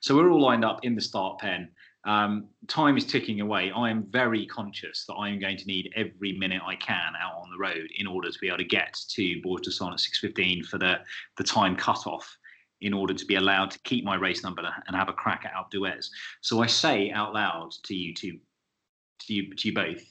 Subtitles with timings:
[0.00, 1.68] So we're all lined up in the start pen.
[2.04, 3.70] Um, time is ticking away.
[3.70, 7.34] I am very conscious that I am going to need every minute I can out
[7.34, 10.78] on the road in order to be able to get to de at 6.15 for
[10.78, 11.00] the,
[11.36, 12.38] the time cutoff
[12.80, 15.52] in order to be allowed to keep my race number and have a crack at
[15.52, 16.04] Alpe.
[16.40, 18.38] So I say out loud to you two,
[19.26, 20.02] to you, to you both,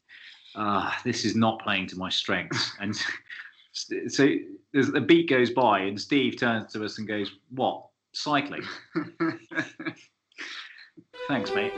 [0.54, 2.74] uh, this is not playing to my strengths.
[2.80, 2.96] and
[4.08, 4.28] so
[4.96, 7.89] a beat goes by, and Steve turns to us and goes, "What
[8.22, 8.64] cycling?"
[11.28, 11.74] Thanks, mate.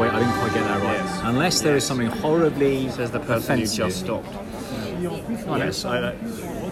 [0.00, 0.96] Wait, I didn't quite get that right.
[0.96, 1.20] Yes.
[1.22, 3.76] Unless there is something horribly Says the person who offensive.
[3.86, 4.61] just stopped.
[5.04, 5.72] Oh, uh,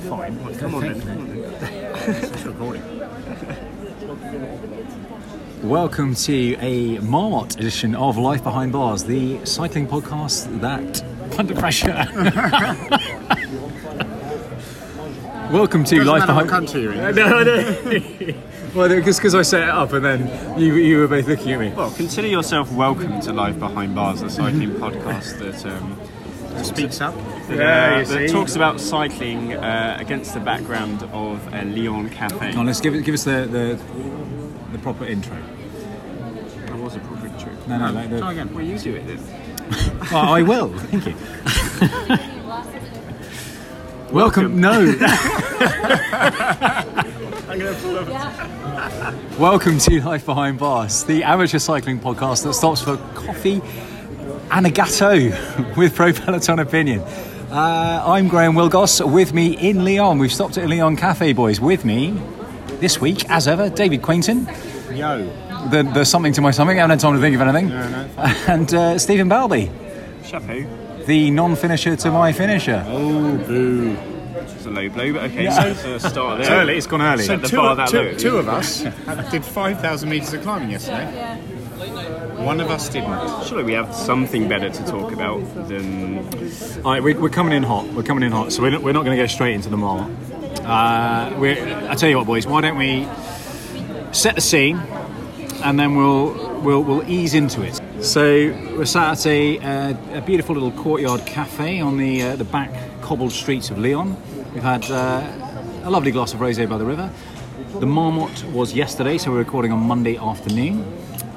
[0.08, 0.38] fine.
[0.58, 1.00] Come on then.
[1.00, 1.50] Come on then.
[1.96, 2.82] It's recording.
[5.68, 11.02] Welcome to a Marmot edition of Life Behind Bars, the cycling podcast that
[11.40, 11.88] under pressure.
[15.52, 16.48] Welcome to Life Behind.
[16.48, 17.00] country you're in.
[17.16, 17.54] No, no.
[18.76, 21.59] well, just because I set it up and then you you were both looking at
[21.59, 21.70] me.
[21.70, 25.98] Well, consider yourself welcome to Life Behind Bars, the cycling podcast that um,
[26.64, 27.14] speaks up,
[27.48, 32.08] that, Yeah, uh, you that talks about cycling uh, against the background of a Lyon
[32.10, 32.50] cafe.
[32.52, 33.78] Come on, let's give it, give us the, the
[34.72, 35.36] the proper intro.
[36.66, 37.52] That was a proper intro.
[37.66, 38.54] No, no, like the- Try again.
[38.54, 39.18] Well, you do it then.
[40.12, 40.68] Oh, I will.
[40.76, 41.14] Thank you.
[44.12, 44.60] Welcome.
[44.60, 44.72] No.
[47.48, 49.38] I'm going to pull up.
[49.38, 53.60] Welcome to Life Behind Bars, the amateur cycling podcast that stops for coffee
[54.51, 57.01] and a gâteau with Pro Peloton opinion.
[57.51, 59.01] Uh, I'm Graham Wilgos.
[59.10, 61.60] With me in Lyon, we've stopped at Lyon Cafe, boys.
[61.60, 62.20] With me
[62.80, 64.47] this week, as ever, David Quainton.
[64.97, 65.25] Yo.
[65.71, 66.76] The, there's something to my stomach.
[66.76, 67.69] I haven't had time to think of anything.
[67.69, 68.09] No, no.
[68.49, 69.71] And uh, Stephen Balby,
[70.25, 70.67] Chapeau.
[71.06, 72.82] the non-finisher to my finisher.
[72.87, 73.97] Oh, boo.
[74.37, 76.61] It's a low blow, but okay, so it's a start there.
[76.61, 77.25] Early it's gone early.
[77.25, 78.15] Set the bar that low.
[78.15, 78.84] two of us
[79.31, 81.41] did 5,000 metres of climbing yesterday.
[82.41, 83.45] One of us didn't.
[83.47, 86.19] Surely we have something better to talk about than
[86.84, 87.87] All right, we, we're coming in hot.
[87.89, 89.77] We're coming in hot, so we're not, we're not going to go straight into the
[89.77, 90.11] mall.
[90.62, 92.47] Uh, we're, I tell you what, boys.
[92.47, 93.06] Why don't we
[94.12, 94.79] set the scene,
[95.62, 97.79] and then we'll we'll, we'll ease into it.
[98.03, 98.23] So
[98.75, 102.71] we're sat at a, uh, a beautiful little courtyard cafe on the uh, the back
[103.03, 104.17] cobbled streets of Lyon.
[104.55, 107.11] We've had uh, a lovely glass of rosé by the river.
[107.81, 110.84] The Marmot was yesterday, so we're recording on Monday afternoon.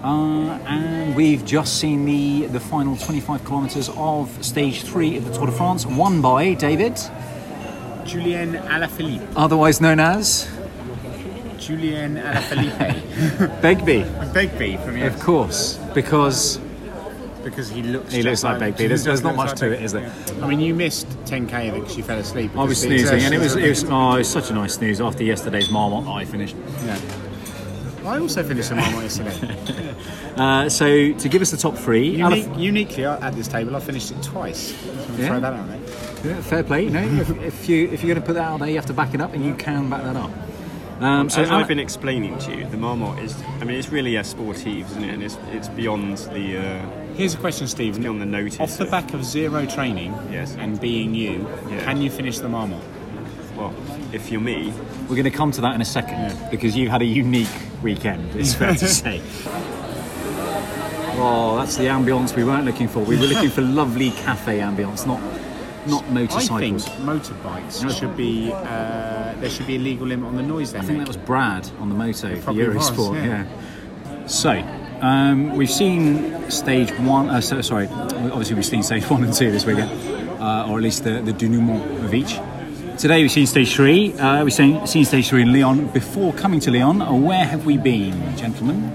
[0.03, 5.33] Uh, and we've just seen the, the final 25 kilometres of stage three of the
[5.33, 6.99] Tour de France, won by David,
[8.05, 9.25] Julien Alaphilippe.
[9.37, 10.49] otherwise known as
[11.57, 13.61] Julien Alaphilippe.
[13.61, 14.03] Begbie,
[14.33, 15.05] Begbie from you.
[15.05, 16.59] of course, because
[17.45, 18.87] Because he looks he looks like Begbie.
[18.87, 20.11] There's, there's not much to it, is there?
[20.41, 22.51] I mean, you missed 10k because you fell asleep.
[22.57, 24.99] I was snoozing, and it was, it was oh, it was such a nice snooze
[24.99, 26.57] after yesterday's Marmot that I finished.
[26.85, 26.99] Yeah.
[28.05, 29.95] I also finished a Marmot yesterday.
[30.33, 33.79] Uh, so to give us the top three, Unique, uniquely uh, at this table, I
[33.79, 34.73] finished it twice.
[34.73, 35.27] So I'm Yeah.
[35.27, 35.79] Throw that out there.
[36.25, 36.85] Yeah, fair play.
[36.85, 38.87] You know, if, if you if you're going to put that out there, you have
[38.87, 40.31] to back it up, and you can back that up.
[41.01, 44.15] Um, so As I've been explaining to you, the Marmot is, I mean, it's really
[44.15, 45.13] a sportive, isn't it?
[45.13, 47.99] And it's, it's beyond the, uh, Here's a question, Steve.
[48.01, 48.59] beyond the notice.
[48.59, 50.55] Off the of- back of zero training Yes.
[50.57, 51.83] and being you, Yeah.
[51.83, 52.81] can you finish the Marmot?
[53.55, 53.71] Well,
[54.13, 54.73] if you're me,
[55.07, 56.47] We're going to come to that in a second Yeah.
[56.49, 57.49] because you've had a unique
[57.83, 59.21] weekend, it's fair to say.
[61.15, 62.99] Oh, that's the ambience we weren't looking for.
[63.03, 65.21] We were looking for lovely cafe ambience, not
[65.87, 66.87] not motorcycles.
[66.87, 70.73] I think motorbikes should be uh, there should be a legal limit on the noise.
[70.73, 73.15] They I think that was Brad on the moto for probably was, Eurosport.
[73.15, 73.45] yeah.
[73.45, 74.27] yeah.
[74.27, 74.51] So
[75.03, 77.29] um, we've seen stage one.
[77.29, 79.91] Uh, so, sorry, obviously we've seen stage one and two this weekend,
[80.41, 82.39] uh, or at least the, the denouement of each.
[82.97, 84.13] Today we've seen stage three.
[84.13, 85.87] Uh, we've seen, seen stage three in Lyon.
[85.87, 88.91] Before coming to Lyon, uh, where have we been, gentlemen?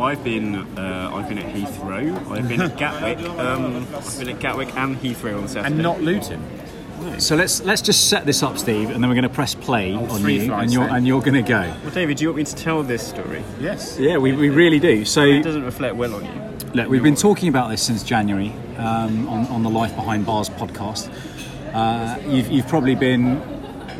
[0.00, 4.40] I've been, uh, I've been at Heathrow, I've been at Gatwick, um, I've been at
[4.40, 5.74] Gatwick and Heathrow on Saturday.
[5.74, 6.42] and not Luton.
[7.18, 9.92] So let's let's just set this up, Steve, and then we're going to press play
[9.94, 10.96] on you, and you're then.
[10.96, 11.74] and you're going to go.
[11.82, 13.42] Well, David, do you want me to tell this story?
[13.60, 13.98] Yes.
[13.98, 15.04] Yeah, we, we really do.
[15.04, 16.32] So It doesn't reflect well on you.
[16.74, 20.48] Look, we've been talking about this since January um, on, on the Life Behind Bars
[20.48, 21.10] podcast.
[21.72, 23.38] Uh, you've, you've probably been,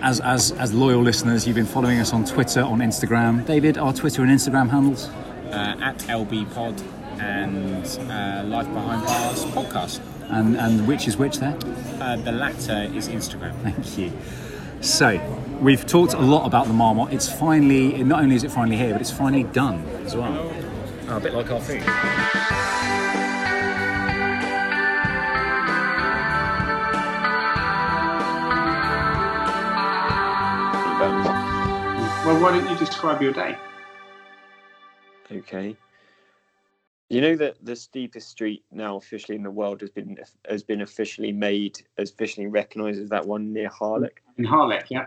[0.03, 3.47] as, as, as loyal listeners, you've been following us on Twitter, on Instagram.
[3.47, 5.09] David, our Twitter and Instagram handles?
[5.47, 6.81] Uh, at LB Pod
[7.21, 10.01] and uh, Life Behind Bars podcast.
[10.29, 11.57] And, and which is which there?
[12.01, 13.55] Uh, the latter is Instagram.
[13.63, 14.13] Thank you.
[14.81, 15.21] So,
[15.61, 17.13] we've talked a lot about the Marmot.
[17.13, 20.53] It's finally, not only is it finally here, but it's finally done as well.
[21.09, 21.83] Oh, a bit like our food.
[32.25, 33.59] Well, why don't you describe your day?
[35.33, 35.77] Okay.
[37.11, 40.17] You know that the steepest street now officially in the world has been
[40.49, 44.19] has been officially made, as officially recognised as that one near Harlech.
[44.39, 45.07] In Harlech, yeah.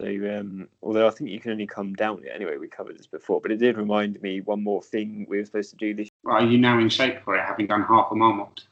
[0.00, 3.06] So, um, although I think you can only come down it anyway, we covered this
[3.06, 6.08] before, but it did remind me one more thing we were supposed to do this.
[6.24, 8.64] Are you now in shape for it, having done half a marmot?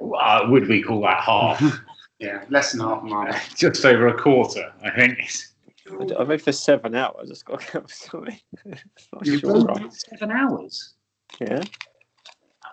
[0.00, 1.62] Uh, would we call that half?
[2.20, 3.36] Yeah, less than half a marmot.
[3.54, 5.30] Just over a quarter, I think.
[6.00, 7.30] I d- I rode for seven hours.
[7.30, 8.42] It's got to go sorry.
[8.64, 9.92] It's not You've sure, rode right?
[9.92, 10.94] seven hours.
[11.40, 11.62] Yeah.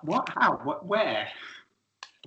[0.01, 0.27] What?
[0.29, 0.57] How?
[0.63, 0.85] What?
[0.85, 1.27] Where?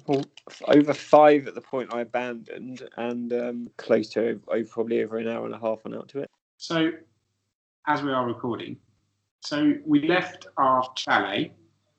[0.07, 5.03] Well, f- over five at the point I abandoned, and um, close to over, probably
[5.03, 6.31] over an hour and a half on out to it.
[6.57, 6.91] So,
[7.87, 8.77] as we are recording,
[9.41, 11.53] so we left our chalet,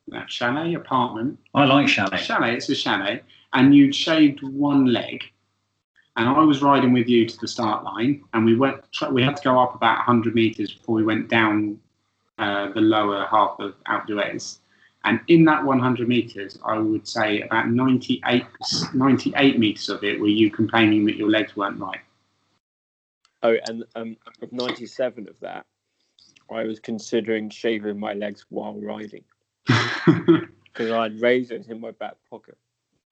[0.07, 1.38] that chalet apartment.
[1.53, 2.18] I like chalet.
[2.18, 3.21] Chalet, it's a chalet,
[3.53, 5.21] and you'd shaved one leg,
[6.19, 8.83] and I was riding with you to the start line, and we went.
[9.10, 11.80] We had to go up about 100 meters before we went down
[12.38, 14.57] uh, the lower half of Alpe d'Huez.
[15.06, 18.44] And in that 100 meters, I would say about 98,
[18.94, 22.01] 98 meters of it were you complaining that your legs weren't right.
[23.42, 24.18] Oh, and um,
[24.51, 25.66] 97 of that,
[26.51, 29.24] I was considering shaving my legs while riding
[29.66, 32.57] because I had razors in my back pocket.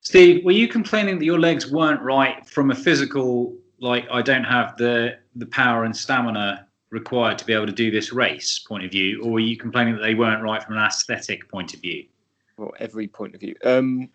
[0.02, 4.44] Steve, were you complaining that your legs weren't right from a physical, like I don't
[4.44, 8.86] have the the power and stamina required to be able to do this race point
[8.86, 11.82] of view, or were you complaining that they weren't right from an aesthetic point of
[11.82, 12.06] view?
[12.58, 13.56] Well, every point of view.
[13.64, 14.10] Um,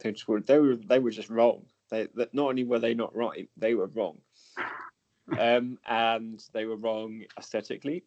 [0.00, 1.64] they were they were they were just wrong.
[1.90, 4.18] They that not only were they not right, they were wrong.
[5.38, 8.04] Um, and they were wrong aesthetically.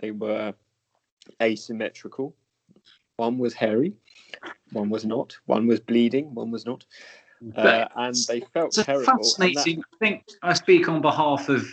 [0.00, 0.54] They were
[1.40, 2.34] asymmetrical.
[3.16, 3.92] One was hairy,
[4.72, 5.36] one was not.
[5.46, 6.84] One was bleeding, one was not.
[7.56, 9.06] Uh, and they felt It's a terrible.
[9.10, 9.24] and that-
[9.54, 9.82] fascinating.
[9.92, 11.66] I think I speak on behalf of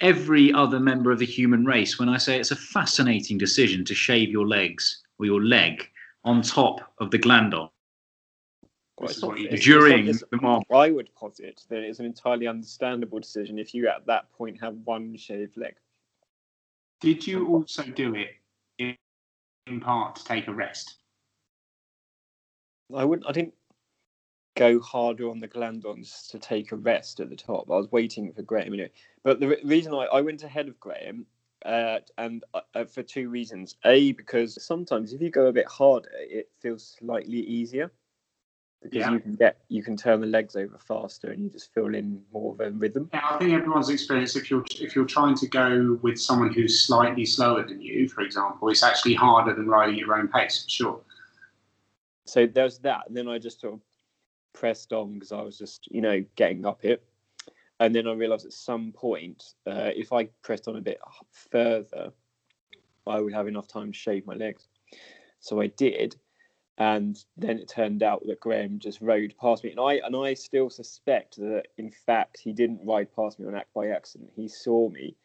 [0.00, 3.94] every other member of the human race when I say it's a fascinating decision to
[3.94, 5.88] shave your legs or your leg
[6.24, 7.68] on top of the glandon
[8.98, 9.54] well, it's not- it's- do.
[9.54, 10.64] it's not- during it's- the march.
[10.70, 14.76] I would posit that it's an entirely understandable decision if you at that point have
[14.84, 15.74] one shaved leg.
[17.00, 18.34] Did you also do it
[18.78, 18.96] in,
[19.66, 20.97] in part to take a rest?
[22.94, 23.28] I wouldn't.
[23.28, 23.54] I didn't
[24.56, 27.70] go harder on the glandons to take a rest at the top.
[27.70, 28.90] I was waiting for Graham anyway.
[29.22, 31.26] But the re- reason I, I went ahead of Graham,
[31.64, 33.76] uh, and uh, for two reasons.
[33.84, 37.92] A because sometimes if you go a bit harder, it feels slightly easier
[38.82, 39.12] because Yeah.
[39.12, 42.22] you can get you can turn the legs over faster and you just feel in
[42.32, 43.10] more of a rhythm.
[43.12, 44.34] Yeah, I think everyone's experience.
[44.34, 48.22] If you're if you're trying to go with someone who's slightly slower than you, for
[48.22, 50.64] example, it's actually harder than riding at your own pace.
[50.64, 51.00] for Sure.
[52.28, 53.80] So there was that and then i just sort of
[54.52, 57.02] pressed on because i was just you know getting up it.
[57.80, 61.00] And then i realized at some point uh, if i pressed on a bit
[61.50, 62.12] further
[63.06, 64.68] i would have enough time to shave my legs.
[65.40, 66.16] So i did
[66.76, 69.70] and then it turned out that graham just rode past me.
[69.70, 73.54] And i and i still suspect that in fact he didn't ride past me on
[73.54, 74.30] act by accident.
[74.34, 75.16] He saw me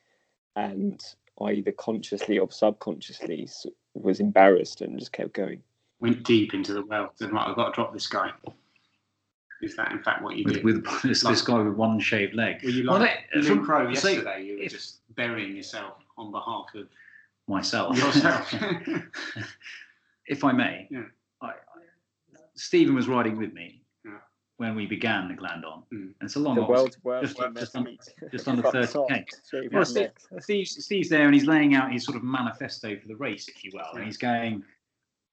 [0.55, 1.01] and
[1.41, 3.49] I either consciously or subconsciously
[3.95, 5.63] was embarrassed and just kept going
[6.03, 7.11] Went deep into the well.
[7.15, 8.29] Said, right, I've got to drop this guy.
[9.61, 10.63] Is that in fact what you with, did?
[10.65, 12.61] with this, this guy with one shaved leg.
[12.61, 14.43] Were you like they- Luke from- Crow so yesterday?
[14.43, 16.87] you were if- just burying yourself on behalf of
[17.47, 17.97] myself.
[17.97, 18.53] yourself.
[20.27, 21.03] if I may, Yeah.
[21.41, 21.51] I, I,
[22.55, 24.17] Stephen was riding with me Yeah.
[24.57, 25.93] when we began the Glandon, Mm.
[25.93, 28.01] and it's a long the world's worst just- just MS un- meet.
[28.33, 29.71] just under 30K.
[29.71, 30.09] Well, Steve.
[30.39, 33.63] Steve's, Steve's there and he's laying out his sort of manifesto for the race, if
[33.63, 34.63] you will, and he's going,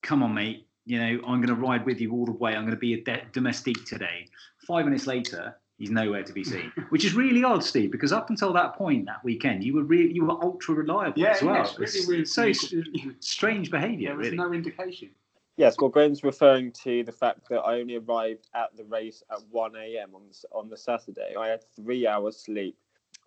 [0.02, 0.66] "Come on, mate.
[0.86, 2.54] You know, I'm going to ride with you all the way.
[2.54, 4.26] I'm going to be a de- domestique today."
[4.66, 8.30] Five minutes later, he's nowhere to be seen, which is really odd, Steve, because up
[8.30, 11.54] until that point that weekend, you were really, you were ultra reliable Yeah, as well.
[11.54, 12.28] yeah, it's really weird.
[12.28, 14.36] so You s- could- strange behaviour, there was really.
[14.36, 15.10] no indication.
[15.56, 19.38] Yes, well, Graham's referring to the fact that I only arrived at the race at
[19.50, 20.14] 1 a.m.
[20.14, 21.34] on the, on the Saturday.
[21.38, 22.78] I had three hours sleep,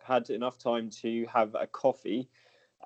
[0.02, 2.28] had enough time to have a coffee,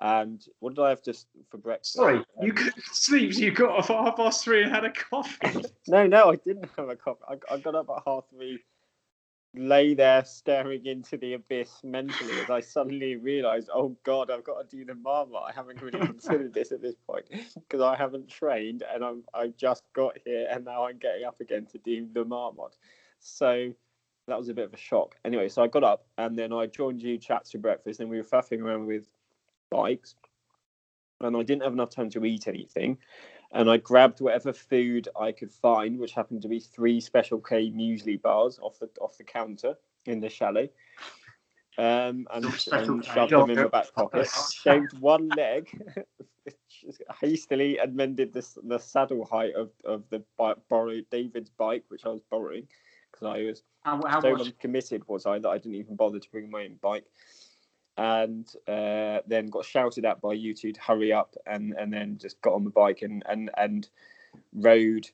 [0.00, 1.94] and what did I have just for breakfast?
[1.94, 3.34] Sorry, Um, you could sleep.
[3.36, 5.64] You got off at half past three and had a coffee.
[5.88, 7.22] No, no, I didn't have a coffee.
[7.28, 8.62] I, I got up at half three,
[9.54, 14.68] lay there staring into the abyss mentally as I suddenly realised, oh God, I've got
[14.68, 15.42] to do the Marmot.
[15.48, 17.24] I haven't really considered this at this point
[17.54, 21.40] because I haven't trained and I'm I just got here and now I'm getting up
[21.40, 22.76] again to do the Marmot.
[23.18, 23.72] So
[24.26, 25.16] that was a bit of a shock.
[25.24, 28.00] Anyway, so I got up and then I joined you chats for breakfast.
[28.00, 29.06] And we were faffing around with
[29.70, 30.14] bikes,
[31.20, 32.98] and I didn't have enough time to eat anything.
[33.52, 37.70] And I grabbed whatever food I could find, which happened to be three Special K
[37.70, 40.70] muesli bars off the off the counter in the chalet.
[41.78, 44.28] Um, and, and shoved them in my back pocket.
[44.52, 45.70] Shaved one leg,
[47.20, 52.08] hastily amended the the saddle height of, of the bi- borrowed David's bike, which I
[52.08, 52.66] was borrowing
[53.12, 54.58] because I was How, how so much?
[54.58, 57.04] committed was I that I didn't even bother to bring my own bike,
[57.98, 62.16] and uh, then got shouted at by you two to hurry up, and and then
[62.18, 63.88] just got on the bike and and and
[64.54, 65.08] rode.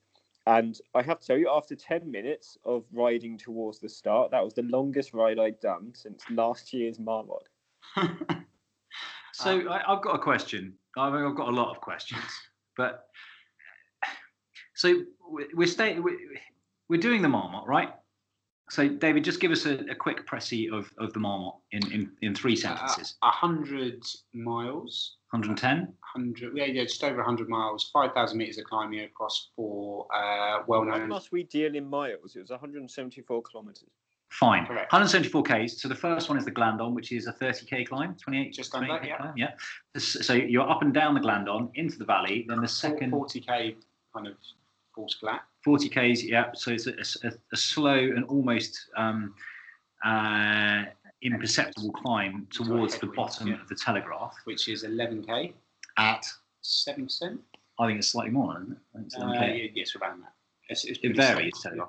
[0.46, 4.44] And I have to tell you, after ten minutes of riding towards the start, that
[4.44, 7.48] was the longest ride I'd done since last year's Marmot.
[9.36, 10.74] So I, I've got a question.
[10.96, 12.22] I've, I've got a lot of questions,
[12.76, 13.06] but
[14.76, 16.04] so we- we're staying.
[16.04, 16.18] We're,
[16.88, 17.92] we're doing the Marmot, right?
[18.70, 22.10] So David, just give us a, a quick précis of, of the Marmot in, in,
[22.22, 23.16] in three sentences.
[23.22, 24.02] A hundred
[24.32, 25.92] miles, 110.
[26.00, 30.62] hundred, yeah, yeah, just over hundred miles, five thousand meters of climbing across four uh,
[30.66, 31.08] well-known.
[31.08, 32.36] must we deal in miles?
[32.36, 33.90] It was 174 kilometres.
[34.30, 34.66] Fine.
[34.66, 34.92] Correct.
[34.92, 35.80] 174 Ks.
[35.80, 38.52] So the first one is the Glandon, which is a 30k climb, 28.
[38.52, 39.16] Just under, 28K yeah.
[39.16, 39.50] climb, yeah.
[39.98, 42.44] So you're up and down the Glandon into the valley.
[42.48, 43.76] Then the second forty k
[44.12, 44.34] kind of
[44.94, 45.42] falls flat.
[45.64, 46.52] 40 Ks, yeah.
[46.54, 49.34] So it's a, a- a slow and almost um,
[50.04, 50.84] uh,
[51.22, 53.60] imperceptible climb towards the bottom yeah.
[53.60, 55.52] of the telegraph which is 11k,
[55.96, 56.26] at,
[56.62, 57.40] seven percent.
[57.78, 58.78] I think it's slightly more, isn't it?
[58.94, 59.72] I think it's Uh, 11K.
[59.74, 60.32] yes, around that.
[60.68, 61.88] It's, it's It varies, telegraph.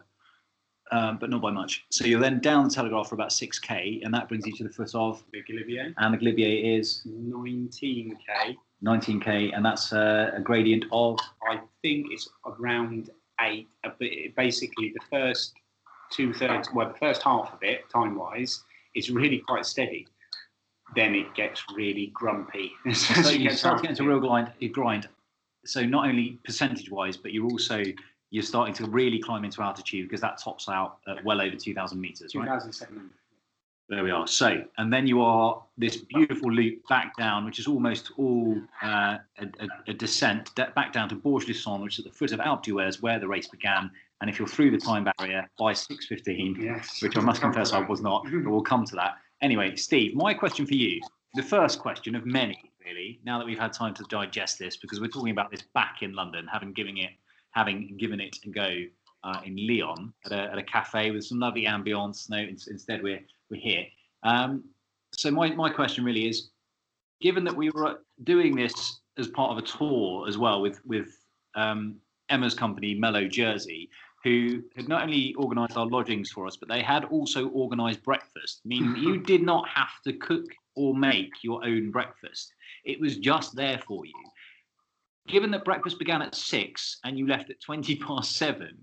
[0.92, 1.84] Um, but not by much.
[1.90, 4.70] So you're then down the telegraph for about 6k, and that brings you to the
[4.70, 8.56] foot of, The Galibier, and the Galibier is 19k.
[8.84, 13.10] 19k, and that's uh, a gradient of I think it's around
[13.42, 13.68] eight.
[13.84, 13.90] uh,
[14.36, 15.54] basically, the first
[16.12, 18.64] two thirds, well, the first half of it, time wise,
[18.96, 20.08] is really quite steady.
[20.96, 22.72] Then it gets really grumpy.
[22.94, 25.10] so you start to get into a real grind, grind.
[25.66, 27.84] So not only percentage wise, but you're also
[28.36, 32.02] you're starting to really climb into altitude because that tops out at well over 2,000
[32.02, 32.44] meters, right?
[32.44, 33.10] 2,700.
[33.88, 34.28] There we are.
[34.28, 39.20] So, and then you are this beautiful loop back down, which is almost all uh,
[39.38, 42.42] a, a, a descent back down to Bourg d'Oisans, which is at the foot of
[42.42, 43.90] Alpe d'Huez, where the race began.
[44.20, 47.02] And if you're through the time barrier by 6:15, Yes.
[47.02, 49.14] which I must confess I was not, but we'll come to that.
[49.42, 51.00] Anyway, Steve, my question for you,
[51.36, 55.00] the first question of many, really, now that we've had time to digest this, because
[55.00, 57.12] we're talking about this back in London, having given it,
[57.56, 58.84] having given it a go
[59.24, 62.30] uh, in Lyon at a, at a cafe with some lovely ambience.
[62.30, 63.86] No, in- instead we're we're here.
[64.24, 64.64] Um,
[65.14, 66.50] so my my question really is,
[67.22, 71.18] given that we were doing this as part of a tour as well with with
[71.56, 71.96] um,
[72.30, 73.90] Emma's company Mellow Jersey,
[74.24, 78.62] who had not only organised our lodgings for us, but they had also organised breakfast,
[78.66, 80.46] meaning you did not have to cook
[80.76, 82.54] or make your own breakfast.
[82.84, 84.14] It was just there for you.
[85.28, 88.78] Given that breakfast began at six and you left at 20 past seven,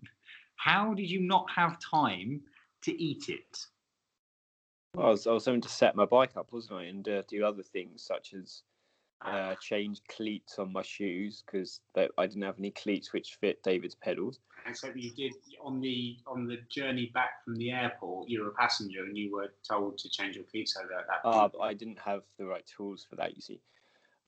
[0.57, 2.41] how did you not have time
[2.83, 3.59] to eat it?
[4.95, 7.23] Well, I was, I was having to set my bike up, wasn't I, and uh,
[7.29, 8.63] do other things such as
[9.25, 13.95] uh, change cleats on my shoes because I didn't have any cleats which fit David's
[13.95, 14.41] pedals.
[14.67, 15.33] And so you did
[15.65, 18.29] on the on the journey back from the airport.
[18.29, 21.21] You were a passenger, and you were told to change your cleats over at that.
[21.25, 21.53] Ah, point.
[21.55, 23.61] but I didn't have the right tools for that, you see.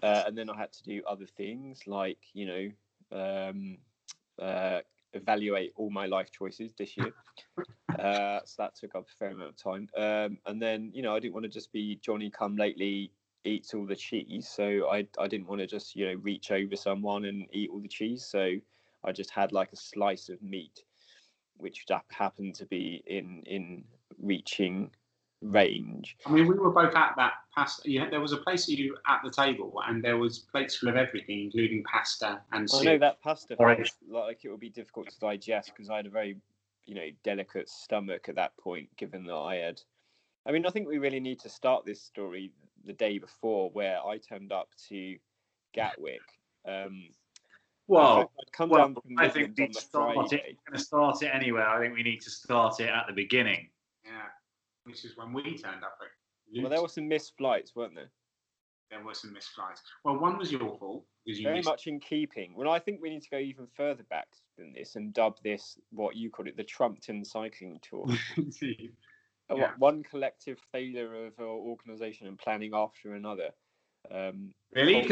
[0.04, 3.78] Uh, and then I had to do other things like, you know, um,
[4.38, 4.80] uh,
[5.14, 7.14] evaluate all my life choices this year.
[7.98, 9.88] uh, so that took up a fair amount of time.
[9.96, 13.12] Um, and then, you know, I didn't want to just be Johnny come lately
[13.44, 14.46] eats all the cheese.
[14.46, 17.80] So I, I didn't want to just, you know, reach over someone and eat all
[17.80, 18.26] the cheese.
[18.26, 18.56] So
[19.04, 20.84] I just had like a slice of meat,
[21.56, 23.84] which happened to be in in
[24.18, 24.90] reaching
[25.44, 26.16] range.
[26.26, 27.90] I mean, we were both at that pasta.
[27.90, 30.88] You had, there was a place you at the table, and there was plates full
[30.88, 32.80] of everything, including pasta and soup.
[32.80, 33.92] I know that pasta Orange.
[34.10, 36.36] felt like it would be difficult to digest because I had a very,
[36.86, 38.88] you know, delicate stomach at that point.
[38.96, 39.80] Given that I had,
[40.46, 42.50] I mean, I think we really need to start this story
[42.84, 45.16] the day before, where I turned up to
[45.72, 46.20] Gatwick.
[46.66, 47.08] Um,
[47.86, 50.14] Well, I'd come well, down from I think we need to start it.
[50.14, 50.56] Friday.
[50.56, 51.68] We're going to start it anywhere.
[51.68, 53.68] I think we need to start it at the beginning.
[54.04, 54.28] Yeah,
[54.84, 55.98] which is when we turned up.
[56.00, 58.10] At Well, there were some missed flights, weren't there?
[58.90, 59.82] there were some missed flights.
[60.04, 61.68] Well, one was your fault because you Very missed.
[61.68, 62.54] much in keeping.
[62.54, 65.78] Well, I think we need to go even further back than this and dub this
[65.90, 68.06] what you call it the Trumpton Cycling Tour.
[69.50, 69.72] Uh, Yeah.
[69.76, 73.50] One collective failure of our organisation and planning after another.
[74.10, 75.06] Um, Really?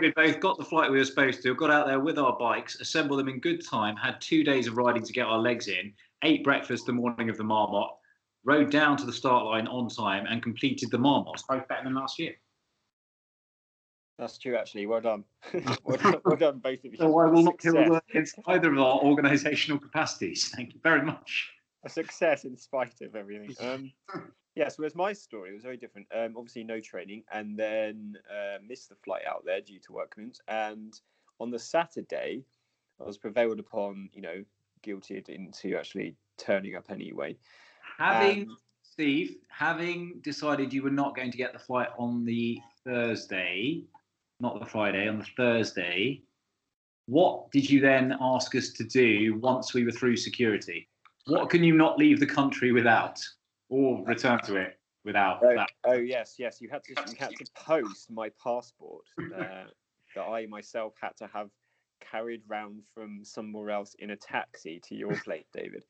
[0.00, 2.80] We both got the flight we were supposed to, got out there with our bikes,
[2.80, 5.92] assembled them in good time, had two days of riding to get our legs in,
[6.22, 7.90] ate breakfast the morning of the Marmot,
[8.44, 11.42] rode down to the start line on time, and completed the Marmot.
[11.48, 12.34] Both better than last year.
[14.18, 14.86] That's true, actually.
[14.86, 15.24] Well done.
[15.84, 16.96] well, done well done, both of you.
[16.96, 20.50] So I will not kill against either of our organisational capacities.
[20.54, 21.50] Thank you very much.
[21.84, 23.54] a success in spite of everything.
[23.60, 23.92] Um,
[24.56, 26.06] yeah, so as my story, it was very different.
[26.14, 30.12] Um, obviously, no training, and then uh, missed the flight out there due to work
[30.12, 30.40] commitments.
[30.46, 30.94] And
[31.40, 32.44] on the Saturday,
[33.00, 34.44] I was prevailed upon, you know,
[34.86, 37.36] guilted into actually turning up anyway.
[37.98, 42.60] Having Um, Steve, having decided you were not going to get the flight on the
[42.84, 43.82] Thursday,
[44.40, 46.22] not the Friday, on the Thursday,
[47.06, 50.88] what did you then ask us to do once we were through security?
[51.26, 53.20] What can you not leave the country without,
[53.68, 55.40] or return to it without?
[55.42, 55.70] Oh, that?
[55.84, 56.60] oh yes, yes.
[56.60, 59.04] You had to you had to post my passport
[59.36, 59.64] uh,
[60.14, 61.50] that I myself had to have
[62.00, 65.84] carried round from somewhere else in a taxi to your place, David.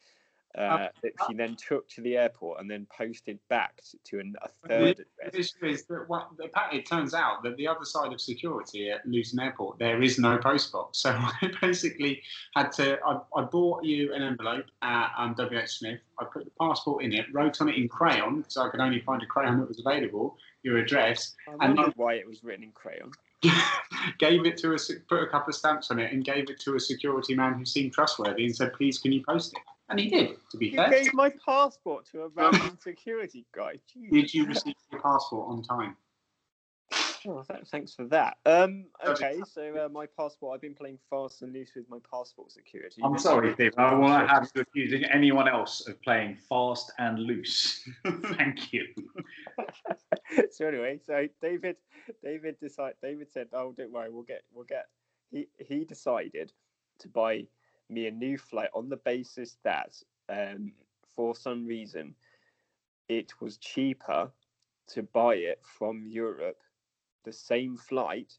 [0.57, 4.49] Uh, that she then took to the airport and then posted back to an, a
[4.49, 5.51] third The address.
[5.57, 9.05] issue is that what, apparently it turns out that the other side of security at
[9.05, 10.99] Luton Airport, there is no post box.
[10.99, 12.23] So I basically
[12.55, 16.01] had to, I, I bought you an envelope at um, WH Smith.
[16.21, 19.01] I put the passport in it, wrote on it in crayon, because I could only
[19.01, 22.71] find a crayon that was available, your address, I and why it was written in
[22.71, 23.11] crayon.
[24.19, 26.77] gave it to a, put a couple of stamps on it, and gave it to
[26.77, 29.63] a security man who seemed trustworthy and said, please, can you post it?
[29.95, 30.91] And he did, to be You fair.
[30.91, 33.75] gave my passport to a random security guy.
[33.97, 34.11] Jeez.
[34.11, 35.97] Did you receive your passport on time?
[37.29, 38.39] Oh, th- thanks for that.
[38.45, 39.41] Um, Okay.
[39.49, 40.57] so uh, my passport.
[40.57, 43.03] I've been playing fast and loose with my passport security.
[43.05, 43.71] I'm sorry, Steve.
[43.79, 47.89] I want to have you accusing anyone else of playing fast and loose.
[48.37, 48.87] Thank you.
[50.51, 51.77] so anyway, so David,
[52.21, 52.97] David decided.
[53.01, 54.87] David said, "Oh, don't worry, we'll get, we'll get."
[55.31, 56.53] He he decided
[56.99, 57.47] to buy
[57.95, 59.95] me a new flight on the basis that,
[60.29, 60.73] um,
[61.15, 62.15] for some reason,
[63.09, 64.31] it was cheaper
[64.89, 66.61] to buy it from Europe,
[67.25, 68.35] the same flight,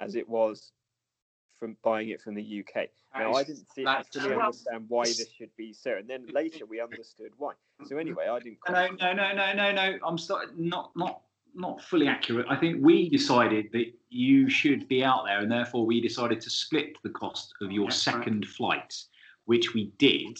[0.00, 0.72] as it was
[1.52, 2.88] from buying it from the UK.
[3.16, 4.06] Now I didn't see, that's-
[4.46, 7.52] understand why this should be so, and then later we understood why.
[7.84, 8.58] So anyway, I didn't.
[8.68, 9.98] No, no, no, no, no, no.
[10.04, 11.22] I'm sorry, not, not,
[11.54, 12.46] not fully accurate.
[12.48, 16.50] I think we decided that you should be out there, and therefore we decided to
[16.50, 18.94] split the cost of your Yeah, second flight,
[19.44, 20.38] which we did.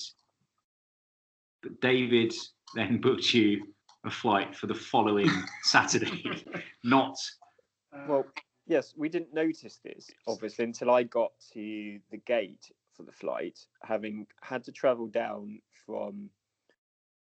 [1.63, 2.35] But David
[2.75, 3.67] then booked you
[4.05, 5.31] a flight for the following
[5.63, 6.45] Saturday,
[6.83, 7.17] not.
[7.93, 8.27] Uh, well,
[8.67, 13.59] yes, we didn't notice this obviously until I got to the gate for the flight,
[13.83, 16.29] having had to travel down from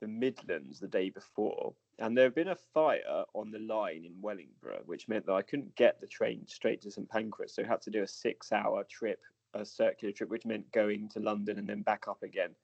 [0.01, 1.73] the Midlands the day before.
[1.99, 5.41] And there had been a fire on the line in Wellingborough, which meant that I
[5.43, 7.55] couldn't get the train straight to St Pancras.
[7.55, 9.21] So I had to do a six hour trip,
[9.53, 12.55] a circular trip, which meant going to London and then back up again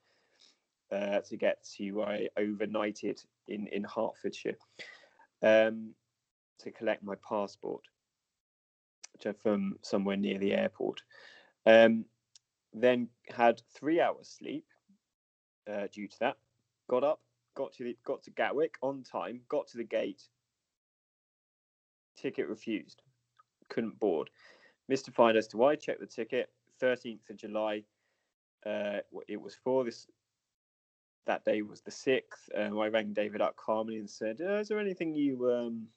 [0.92, 4.58] uh, to get to where I overnighted in, in Hertfordshire
[5.44, 5.94] um,
[6.60, 7.84] to collect my passport
[9.42, 11.04] from somewhere near the airport.
[11.65, 12.06] Um,
[12.74, 14.65] then had three hours sleep
[15.72, 16.38] uh, due to that.
[16.89, 17.22] Got up,
[17.60, 20.24] got to the, got to Gatwick on time, got to the gate.
[22.15, 23.02] Ticket refused,
[23.67, 24.30] couldn't board.
[24.88, 25.76] Mystified as to why.
[25.76, 26.50] Checked the ticket.
[26.80, 27.84] Thirteenth of July.
[28.65, 30.08] Uh, it was for this.
[31.28, 32.50] That day was the sixth.
[32.56, 35.88] Um, I rang David up calmly and said, uh, "Is there anything you um,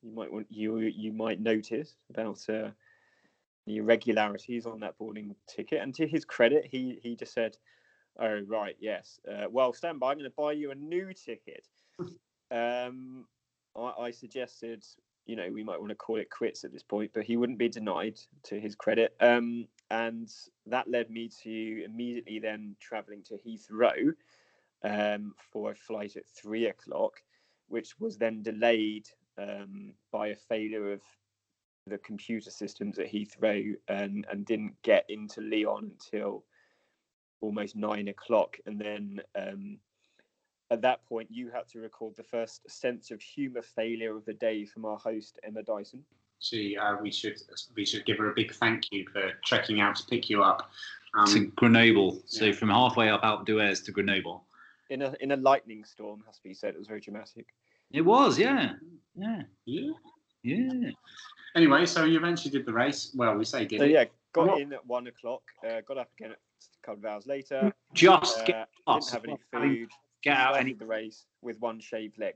[0.00, 2.70] you might want you you might notice about uh,
[3.66, 7.56] the irregularities on that boarding ticket?" And to his credit, he he just said,
[8.18, 9.20] "Oh right, yes.
[9.30, 10.10] Uh, well, stand by.
[10.10, 11.66] I'm going to buy you a new ticket."
[12.50, 13.26] um,
[13.76, 14.84] I, I suggested,
[15.26, 17.58] you know, we might want to call it quits at this point, but he wouldn't
[17.58, 18.18] be denied.
[18.44, 20.30] To his credit, um, and
[20.66, 24.14] that led me to immediately then travelling to Heathrow
[24.84, 27.20] um, for a flight at three o'clock,
[27.68, 31.00] which was then delayed um, by a failure of
[31.86, 36.44] the computer systems at Heathrow and, and didn't get into Lyon until
[37.40, 38.56] almost nine o'clock.
[38.66, 39.78] And then um,
[40.70, 44.32] at that point, you had to record the first sense of humour failure of the
[44.34, 46.04] day from our host, Emma Dyson.
[46.40, 47.40] She, uh, we should
[47.76, 50.70] we should give her a big thank you for trekking out to pick you up.
[51.26, 52.22] to Um, Grenoble.
[52.26, 52.52] So yeah.
[52.52, 54.44] from halfway up Alpe d'Huez to Grenoble.
[54.90, 56.74] In a in a lightning storm, has to be said.
[56.74, 57.46] It was very dramatic.
[57.92, 58.72] It was, yeah,
[59.14, 59.92] yeah, yeah.
[60.42, 60.90] yeah.
[61.54, 63.12] Anyway, so you eventually did the race.
[63.14, 63.92] Well, we say did So it.
[63.92, 65.42] yeah, got What- in at one o'clock.
[65.66, 66.34] Uh, got up again
[66.82, 67.72] a couple of hours later.
[67.92, 69.90] Just Uh, get didn't us have any food.
[70.22, 70.72] get out any.
[70.72, 72.34] the race with one shaved leg.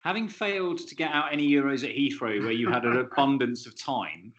[0.00, 3.74] Having failed to get out any euros at Heathrow, where you had an abundance of
[3.78, 4.32] time,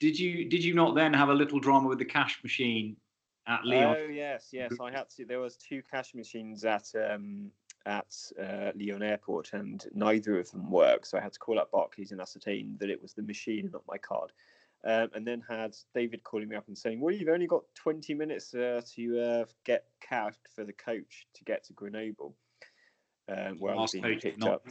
[0.00, 2.96] did you did you not then have a little drama with the cash machine
[3.46, 3.96] at Lyon.
[3.98, 4.72] Oh yes, yes.
[4.80, 5.24] I had to.
[5.24, 7.50] There was two cash machines at um,
[7.86, 11.06] at uh, Lyon Airport, and neither of them worked.
[11.06, 13.82] So I had to call up Barclays and ascertain that it was the machine, not
[13.86, 14.32] my card.
[14.86, 18.12] Um, and then had David calling me up and saying, "Well, you've only got 20
[18.12, 22.36] minutes uh, to uh, get cash for the coach to get to Grenoble,
[23.28, 24.68] um, where I was being picked not- up."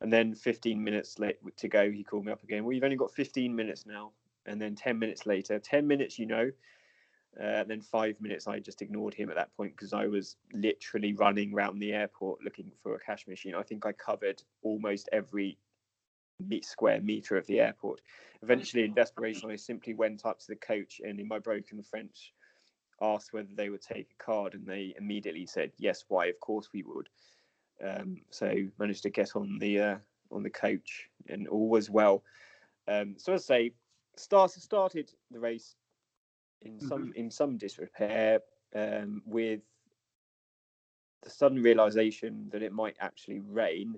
[0.00, 2.64] And then 15 minutes late to go, he called me up again.
[2.64, 4.12] Well, you've only got 15 minutes now.
[4.44, 6.50] And then 10 minutes later, 10 minutes, you know.
[7.40, 11.14] Uh, then five minutes, I just ignored him at that point because I was literally
[11.14, 13.54] running around the airport looking for a cash machine.
[13.54, 15.58] I think I covered almost every
[16.62, 18.00] square meter of the airport.
[18.42, 22.32] Eventually, in desperation, I simply went up to the coach and, in my broken French,
[23.00, 26.04] asked whether they would take a card, and they immediately said yes.
[26.08, 26.26] Why?
[26.26, 27.08] Of course we would.
[27.82, 29.96] Um, so managed to get on the uh,
[30.30, 32.22] on the coach, and all was well.
[32.86, 33.72] Um, so as I say,
[34.16, 35.74] started started the race
[36.62, 38.40] in some in some disrepair
[38.74, 39.60] um, with
[41.22, 43.96] the sudden realization that it might actually rain,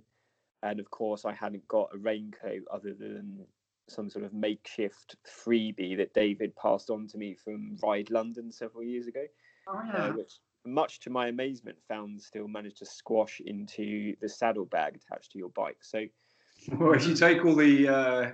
[0.71, 3.45] and of course I hadn't got a raincoat other than
[3.89, 8.83] some sort of makeshift freebie that David passed on to me from Ride London several
[8.83, 9.25] years ago,
[9.69, 14.97] Oh, uh, which much to my amazement found still managed to squash into the saddlebag
[14.97, 15.79] attached to your bike.
[15.83, 16.05] So
[16.73, 18.31] Well, if you take all the uh,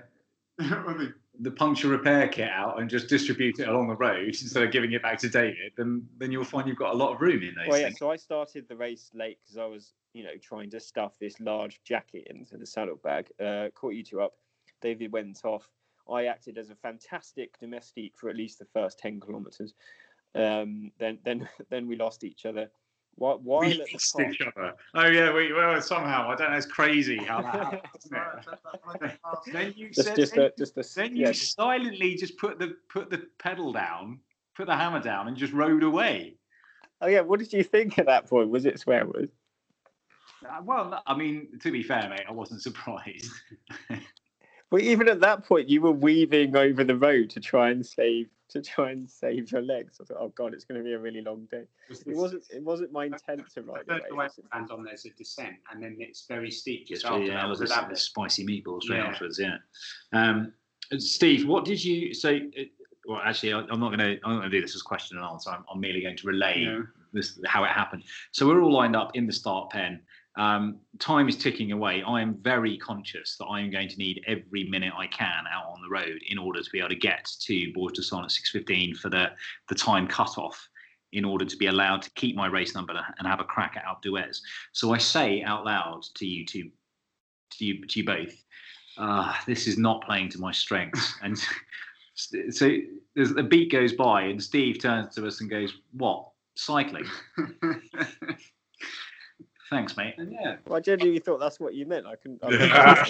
[0.59, 4.63] Well, the- the puncture repair kit out and just distribute it along the road instead
[4.63, 7.21] of giving it back to David, then then you'll find you've got a lot of
[7.21, 7.87] room in those Well, yeah.
[7.87, 7.99] things.
[7.99, 11.39] So I started the race late because I was, you know, trying to stuff this
[11.39, 13.29] large jacket into the saddlebag.
[13.43, 14.33] Uh, caught you two up.
[14.81, 15.67] David went off.
[16.11, 19.73] I acted as a fantastic domestique for at least the first ten kilometres.
[20.35, 22.69] Um, then, then, then we lost each other.
[23.15, 24.73] While, while we at the lost top- each other.
[24.95, 26.57] Oh yeah, we well somehow I don't know.
[26.57, 29.17] It's crazy how that happened.
[29.53, 32.59] then you just, said, just, then, a, just a, then you just- silently just put
[32.59, 34.19] the put the pedal down,
[34.55, 36.35] put the hammer down, and just rode away.
[37.01, 38.49] Oh yeah, what did you think at that point?
[38.49, 39.29] Was it swear word?
[40.43, 43.29] Uh, well, I mean, to be fair, mate, I wasn't surprised.
[44.71, 48.27] Well, even at that point, you were weaving over the road to try and save
[48.53, 49.99] to try and save your legs.
[50.01, 51.63] I thought, oh god, it's going to be a really long day.
[51.89, 52.43] It wasn't.
[52.51, 54.01] It wasn't my intent to ride The away.
[54.09, 54.45] third way was it?
[54.53, 57.49] lands on there's a descent, and then it's very steep just Just after yeah, that.
[57.49, 59.07] was So the, that the spicy meatballs straight Yeah.
[59.07, 59.39] afterwards.
[59.39, 59.57] Yeah.
[60.13, 60.53] Um,
[60.97, 62.49] Steve, what did you say?
[63.05, 64.19] Well, actually, I- I'm not going to.
[64.23, 65.49] I'm not going to do this as question and answer.
[65.49, 66.81] I'm, I'm merely going to relay Yeah.
[67.11, 68.03] this how it happened.
[68.31, 70.01] So we're all lined up in the start pen.
[70.35, 72.03] Um, time is ticking away.
[72.05, 75.65] I am very conscious that I am going to need every minute I can out
[75.67, 78.97] on the road in order to be able to get to Bourg d'Oisans at 6:15
[78.97, 79.31] for the
[79.69, 80.67] the time cutoff,
[81.13, 83.85] in order to be allowed to keep my race number and have a crack at
[83.85, 84.39] Alpe.
[84.71, 86.71] So I say out loud to you two,
[87.51, 88.43] to you, to you both,
[88.97, 91.15] uh, this is not playing to my strengths.
[91.21, 91.37] And
[92.15, 92.77] so
[93.15, 97.05] there's, the beat goes by, and Steve turns to us and goes, "What cycling?
[99.69, 102.05] Thanks, mate." And yeah, Well, I genuinely thought that's what you meant.
[102.05, 102.39] I couldn't.
[102.43, 103.07] I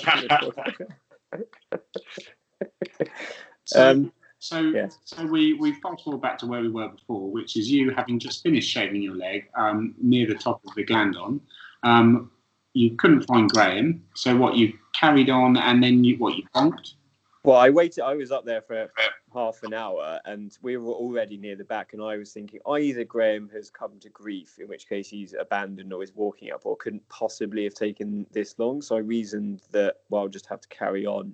[3.66, 4.90] so, um, so, yeah.
[5.04, 8.20] so we we fast forward back to where we were before, which is you having
[8.20, 11.40] just finished shaving your leg um, near the top of the Glandon.
[11.84, 12.32] Um,
[12.74, 16.94] you couldn't find Graham, so what you carried on, and then you what you bonked.
[17.44, 18.04] Well, I waited.
[18.04, 18.90] I was up there for
[19.34, 21.94] half an hour, and we were already near the back.
[21.94, 25.92] And I was thinking, either Graham has come to grief, in which case he's abandoned
[25.92, 28.82] or is walking up, or couldn't possibly have taken this long.
[28.82, 31.34] So I reasoned that well, I'll just have to carry on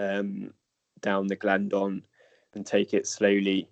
[0.00, 0.52] um,
[1.00, 2.02] down the Glandon
[2.54, 3.68] and take it slowly.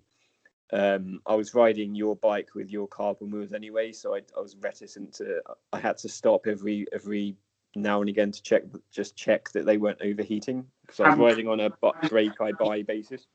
[0.73, 4.55] Um, I was riding your bike with your carbon wheels anyway, so I, I was
[4.55, 5.41] reticent to.
[5.73, 7.35] I had to stop every every
[7.75, 11.21] now and again to check just check that they weren't overheating because I was Um,
[11.21, 13.27] riding on a bu- break I buy basis.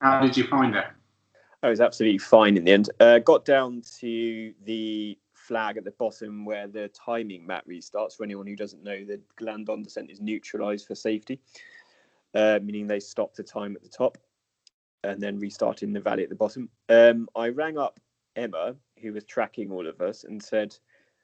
[0.00, 0.86] How did you find it?
[1.62, 2.90] I was absolutely fine in the end.
[3.00, 8.16] Uh, got down to the flag at the bottom where the timing mat restarts.
[8.16, 11.40] For anyone who doesn't know, the Glandon descent is neutralized for safety,
[12.34, 14.18] uh, meaning they stop the time at the top
[15.04, 16.68] and then restart in the valley at the bottom.
[16.88, 18.00] Um, I rang up
[18.36, 20.76] Emma, who was tracking all of us, and said,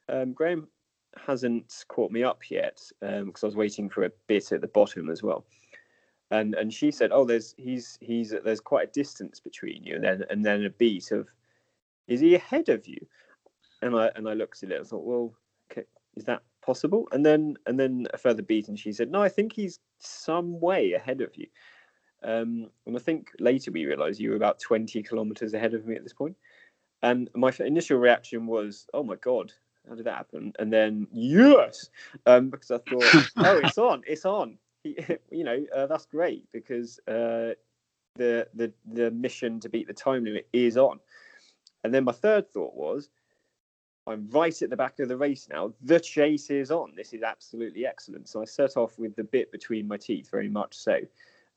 [0.09, 0.67] um, Graham
[1.17, 5.09] hasn't caught me up yet because I was waiting for a bit at the bottom
[5.09, 5.45] as well
[6.31, 10.03] and and she said, "Oh, there's he's he's there's quite a distance between you, and
[10.03, 11.27] then and then a beat of,
[12.07, 13.05] is he ahead of you?"
[13.81, 14.79] And I and I looked at it.
[14.79, 15.33] I thought, well,
[15.71, 15.83] okay,
[16.15, 17.07] is that possible?
[17.11, 20.59] And then and then a further beat, and she said, "No, I think he's some
[20.59, 21.47] way ahead of you."
[22.23, 25.95] Um, and I think later we realised you were about twenty kilometres ahead of me
[25.95, 26.37] at this point.
[27.03, 29.51] And my initial reaction was, "Oh my god,
[29.87, 31.89] how did that happen?" And then yes,
[32.25, 34.57] um, because I thought, "Oh, it's on, it's on."
[35.31, 37.53] You know, uh, that's great because uh,
[38.15, 40.99] the the the mission to beat the time limit is on.
[41.83, 43.09] And then my third thought was,
[44.07, 45.73] I'm right at the back of the race now.
[45.81, 46.93] The chase is on.
[46.95, 48.27] This is absolutely excellent.
[48.27, 50.99] So I set off with the bit between my teeth, very much so.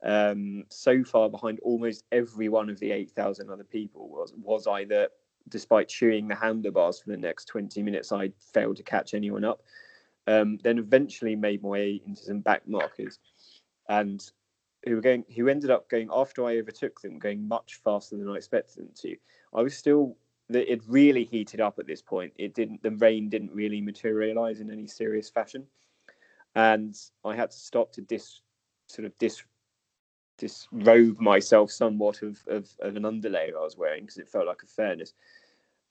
[0.03, 5.09] Um, so far behind almost every one of the 8,000 other people was was either,
[5.49, 9.61] despite chewing the handlebars for the next 20 minutes, I failed to catch anyone up.
[10.27, 13.19] Um, then eventually made my way into some back markers,
[13.87, 14.23] and
[14.85, 18.29] who were going, who ended up going after I overtook them, going much faster than
[18.29, 19.15] I expected them to.
[19.53, 20.17] I was still
[20.49, 22.33] it really heated up at this point.
[22.37, 22.83] It didn't.
[22.83, 25.65] The rain didn't really materialize in any serious fashion,
[26.55, 28.41] and I had to stop to dis
[28.87, 29.43] sort of dis
[30.37, 34.63] disrobe myself somewhat of, of, of an underlayer I was wearing because it felt like
[34.63, 35.13] a fairness.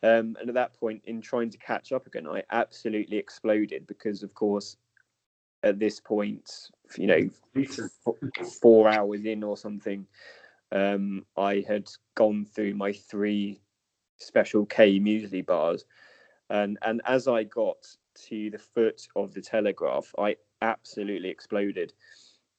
[0.02, 4.22] Um, and at that point, in trying to catch up again, I absolutely exploded because,
[4.22, 4.76] of course,
[5.62, 7.64] at this point, you know,
[8.60, 10.06] four hours in or something,
[10.72, 13.60] um, I had gone through my three
[14.18, 15.86] special K muesli bars,
[16.50, 17.78] and and as I got
[18.28, 21.94] to the foot of the telegraph, I absolutely exploded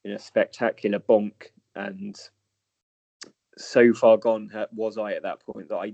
[0.03, 2.17] in a spectacular bonk, and
[3.57, 5.93] so far gone was I at that point that I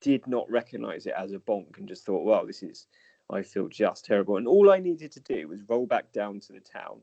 [0.00, 2.86] did not recognize it as a bonk and just thought, well, this is,
[3.30, 4.36] I feel just terrible.
[4.36, 7.00] And all I needed to do was roll back down to the town,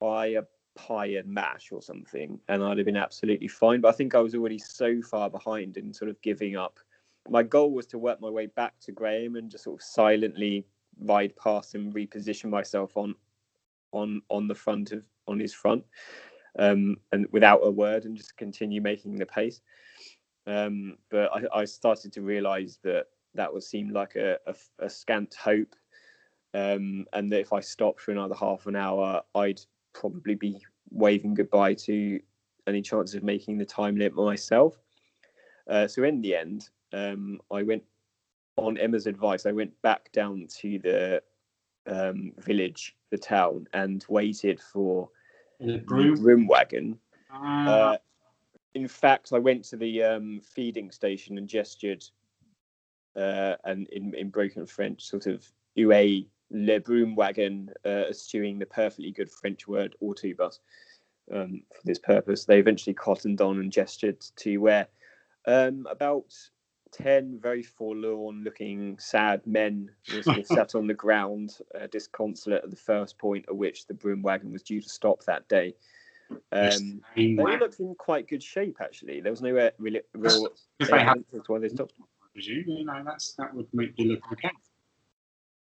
[0.00, 0.42] buy a
[0.74, 3.80] pie and mash or something, and I'd have been absolutely fine.
[3.80, 6.80] But I think I was already so far behind and sort of giving up.
[7.28, 10.66] My goal was to work my way back to Graham and just sort of silently
[11.00, 13.14] ride past and reposition myself on
[13.92, 15.84] on on the front of on his front
[16.58, 19.60] um, and without a word and just continue making the pace.
[20.46, 24.90] Um, but I, I, started to realise that that would seem like a, a, a
[24.90, 25.76] scant hope,
[26.52, 29.60] um, and that if I stopped for another half an hour, I'd
[29.92, 30.60] probably be
[30.90, 32.20] waving goodbye to
[32.66, 34.78] any chance of making the time limit myself.
[35.68, 37.84] Uh, so in the end, um, I went
[38.56, 39.46] on Emma's advice.
[39.46, 41.22] I went back down to the
[41.86, 45.08] um, village, the town, and waited for
[45.84, 46.98] broom, broom wagon.
[47.32, 47.96] Uh, uh,
[48.74, 52.04] in fact, I went to the um, feeding station and gestured,
[53.16, 55.46] uh, and in, in broken French, sort of
[55.76, 60.58] "Ué, le broom wagon," uh, eschewing the perfectly good French word "autobus"
[61.32, 62.44] um, for this purpose.
[62.44, 64.88] They eventually cottoned on and gestured to where
[65.46, 66.34] um, about
[66.92, 73.18] ten very forlorn-looking, sad men were sat on the ground, uh, disconsolate at the first
[73.18, 75.74] point at which the broom wagon was due to stop that day.
[76.50, 79.20] Um, they looked in quite good shape, actually.
[79.20, 80.48] There was no uh, really, real
[80.80, 81.94] evidence as why they stopped.
[82.32, 84.50] Presume, you know, that's, that would make you look okay.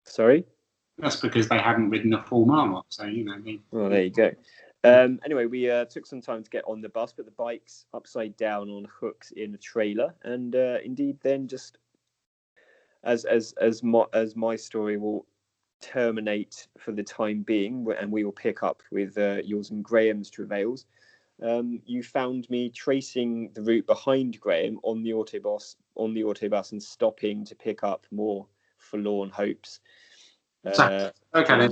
[0.04, 0.46] Sorry?
[0.98, 3.40] That's because they hadn't ridden a full mile, so, you know.
[3.40, 3.60] They...
[3.72, 4.32] Well, there you go.
[4.84, 7.86] Um, anyway, we uh, took some time to get on the bus, but the bike's
[7.94, 11.78] upside down on hooks in a trailer, and uh, indeed, then just
[13.04, 15.26] as as as my as my story will
[15.82, 20.30] terminate for the time being, and we will pick up with uh, yours and Graham's
[20.30, 20.86] travails.
[21.42, 26.72] Um, you found me tracing the route behind Graham on the autobus, on the autobus,
[26.72, 29.80] and stopping to pick up more forlorn hopes.
[30.66, 31.70] Uh, okay.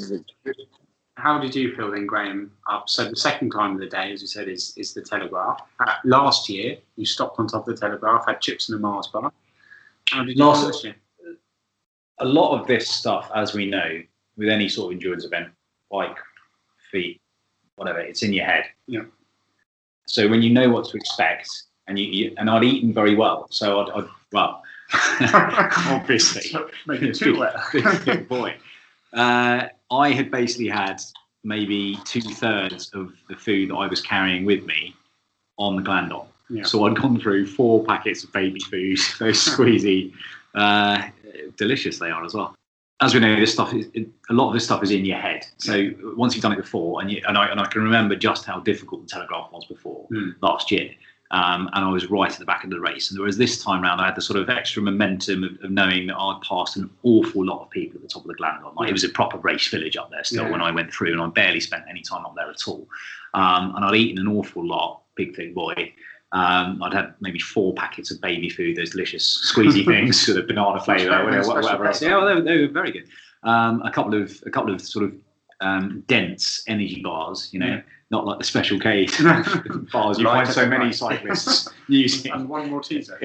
[1.17, 2.51] How did you feel then, Graham?
[2.69, 2.89] Up.
[2.89, 5.61] So the second climb of the day, as you said, is is the Telegraph.
[5.79, 9.07] Uh, last year, you stopped on top of the Telegraph, had chips and a Mars
[9.07, 9.31] bar.
[10.09, 10.95] How did you last, year?
[12.19, 14.01] a lot of this stuff, as we know,
[14.37, 15.49] with any sort of endurance event,
[15.91, 16.17] bike,
[16.91, 17.21] feet,
[17.75, 18.65] whatever, it's in your head.
[18.87, 19.03] Yeah.
[20.07, 21.49] So when you know what to expect,
[21.87, 24.63] and you, you and I'd eaten very well, so I'd, I'd well,
[25.87, 28.55] obviously, make it too wet, big, big boy.
[29.13, 31.01] Uh, I had basically had
[31.43, 34.95] maybe two thirds of the food that I was carrying with me
[35.57, 36.25] on the Glandon.
[36.49, 36.63] Yeah.
[36.63, 40.13] So I'd gone through four packets of baby food, those squeezy,
[40.53, 41.03] uh,
[41.57, 42.55] delicious they are as well.
[43.01, 43.87] As we know, this stuff is
[44.29, 45.45] a lot of this stuff is in your head.
[45.57, 48.45] So once you've done it before, and you, and I and I can remember just
[48.45, 50.33] how difficult the Telegraph was before mm.
[50.41, 50.89] last year.
[51.31, 53.09] Um, and I was right at the back of the race.
[53.09, 56.07] And whereas this time round, I had the sort of extra momentum of, of, knowing
[56.07, 58.75] that I'd passed an awful lot of people at the top of the Glandon.
[58.75, 58.89] Like yeah.
[58.89, 60.51] it was a proper race village up there still yeah.
[60.51, 62.87] when I went through, and I barely spent any time up there at all.
[63.33, 65.93] Um, and I'd eaten an awful lot, big thick boy.
[66.31, 70.47] Um, I'd had maybe four packets of baby food, those delicious squeezy things, sort of
[70.47, 72.01] banana flavour, whatever, whatever else.
[72.01, 73.07] Yeah, well, they, were, they were very good.
[73.43, 75.13] Um, a couple of a couple of sort of
[75.61, 77.81] um, dense energy bars, you know, yeah.
[78.11, 79.07] not like the special K
[79.91, 82.31] bars you find so many cyclists using.
[82.31, 83.17] And one more teaser.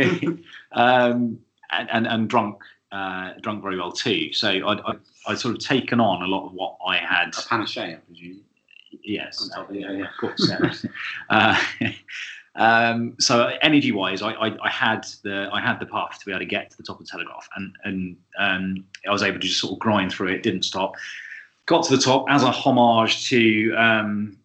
[0.72, 1.38] um,
[1.70, 2.58] and, and, and drunk
[2.92, 4.32] uh, drunk very well too.
[4.32, 7.28] So I'd, I'd, I'd, sort of taken on a lot of what I had.
[7.38, 8.40] A panache, I presume.
[9.04, 10.50] Yes, yeah, yeah, of course.
[11.30, 11.56] uh,
[12.56, 16.32] Um, so energy wise, I, I, I had the I had the path to be
[16.32, 19.38] able to get to the top of the telegraph, and and um, I was able
[19.38, 20.42] to just sort of grind through it.
[20.42, 20.94] Didn't stop.
[21.70, 24.36] Got to the top as a homage to um,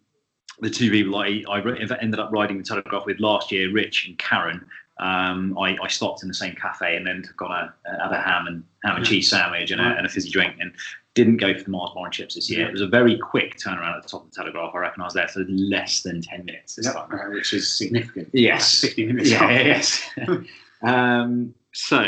[0.60, 1.58] the two people I, I
[2.00, 4.64] ended up riding the telegraph with last year, Rich and Karen.
[5.00, 8.46] Um, I, I, stopped in the same cafe and then got a, had a ham
[8.46, 10.72] and ham and cheese sandwich and a, and a fizzy drink and
[11.14, 12.68] didn't go for the Mars bar and chips this year.
[12.68, 14.72] It was a very quick turnaround at the top of the Telegraph.
[14.72, 17.08] I reckon I was there for less than 10 minutes this time.
[17.32, 18.28] which is significant.
[18.32, 18.82] Yes.
[18.82, 19.30] 50 minutes.
[19.32, 19.66] Yeah, after.
[19.66, 20.10] yes.
[20.82, 22.06] um, so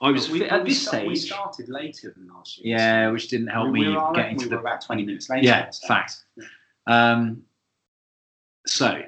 [0.00, 1.08] I was we, at this stage.
[1.08, 2.76] we started later than last year.
[2.76, 5.28] Yeah, which didn't help we, me were, get into we the were about 20 minutes
[5.28, 5.44] later.
[5.44, 6.24] yeah, so- fact.
[6.86, 7.42] Um,
[8.66, 9.02] so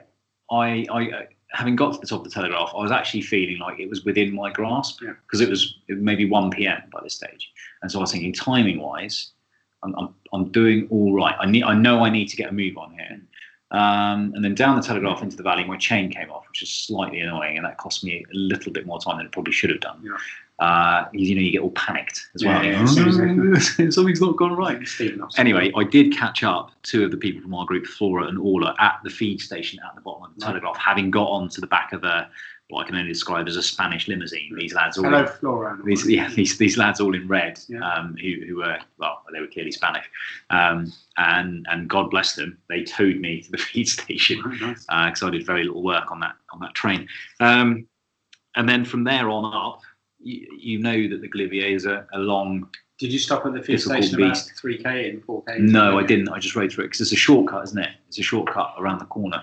[0.50, 1.22] I, I, uh,
[1.52, 4.04] having got to the top of the telegraph, I was actually feeling like it was
[4.04, 6.82] within my grasp because it was it was maybe one p.m.
[6.92, 9.32] by this stage, and so I was thinking, timing wise,
[9.82, 11.36] I'm, I'm, I'm doing all right.
[11.38, 13.20] I need, I know I need to get a move on here.
[13.72, 16.70] Um, and then down the telegraph into the valley, my chain came off, which is
[16.70, 19.70] slightly annoying, and that cost me a little bit more time than it probably should
[19.70, 20.00] have done.
[20.02, 20.16] Yeah.
[20.60, 22.62] Uh, you know, you get all panicked as well.
[22.62, 23.58] Yeah, yeah.
[23.90, 24.78] Something's not gone right.
[25.38, 28.76] Anyway, I did catch up two of the people from our group, Flora and Orla,
[28.78, 30.50] at the feed station at the bottom of the Right.
[30.52, 32.28] Telegraph, having got onto the back of a
[32.68, 34.54] what I can only describe as a Spanish limousine.
[34.56, 35.74] These lads all Hello, in, Flora.
[35.74, 37.80] and these, yeah, these, these lads all in red, Yeah.
[37.80, 40.04] um, who, who were well, they were clearly Spanish,
[40.50, 44.84] um, and and God bless them, they towed me to the feed station Right, nice.
[44.86, 47.08] because I did very little work on that on that train.
[47.40, 47.86] Um,
[48.56, 49.80] and then from there on up,
[50.22, 53.62] you, you know that the Galibier is a, a long Did you stop at the
[53.62, 55.58] feed Difficult station about 3k and 4k?
[55.60, 56.28] No, I didn't.
[56.28, 57.90] I just rode through it because it's a shortcut, isn't it?
[58.08, 59.42] It's a shortcut around the corner.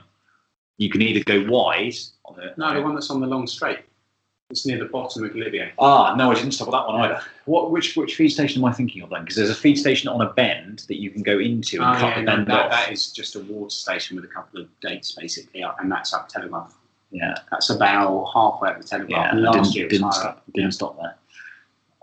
[0.77, 2.53] You can either go wide on the.
[2.57, 3.79] No, the one that's on the long straight.
[4.49, 5.71] It's near the bottom of Galibier.
[5.77, 7.21] Ah, no, I didn't stop at that one either.
[7.45, 7.71] What?
[7.71, 9.21] Which which feed station am I thinking of then?
[9.21, 11.99] Because there's a feed station on a bend that you can go into and Oh,
[11.99, 12.71] cut yeah, the no, bend that, off.
[12.71, 16.13] that is just a water station with a couple of gates basically up, and that's
[16.13, 16.77] up Telegraph.
[17.11, 18.97] Yeah, That's about halfway up the yeah.
[18.97, 19.33] Telegraph.
[19.33, 21.15] I Last didn't year didn't stop, didn't stop there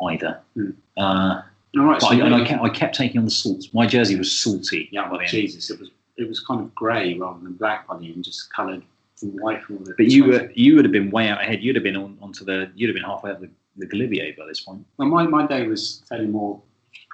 [0.09, 0.41] either.
[0.55, 0.71] Hmm.
[0.97, 1.43] Uh,
[1.77, 3.73] All right, so I, and I kept, I kept taking on the salts.
[3.75, 4.89] My jersey was salty.
[4.93, 5.31] yeah, by the end.
[5.31, 8.53] Jesus, it was it was kind of grey rather than black by the end, just
[8.53, 8.83] coloured
[9.23, 9.95] white from all the.
[9.97, 11.63] But you were you would have been way out ahead.
[11.63, 12.71] You'd have been on onto the.
[12.75, 14.85] You'd have been halfway up the, the Galibier by this point.
[14.97, 16.61] Well, my, my day was fairly more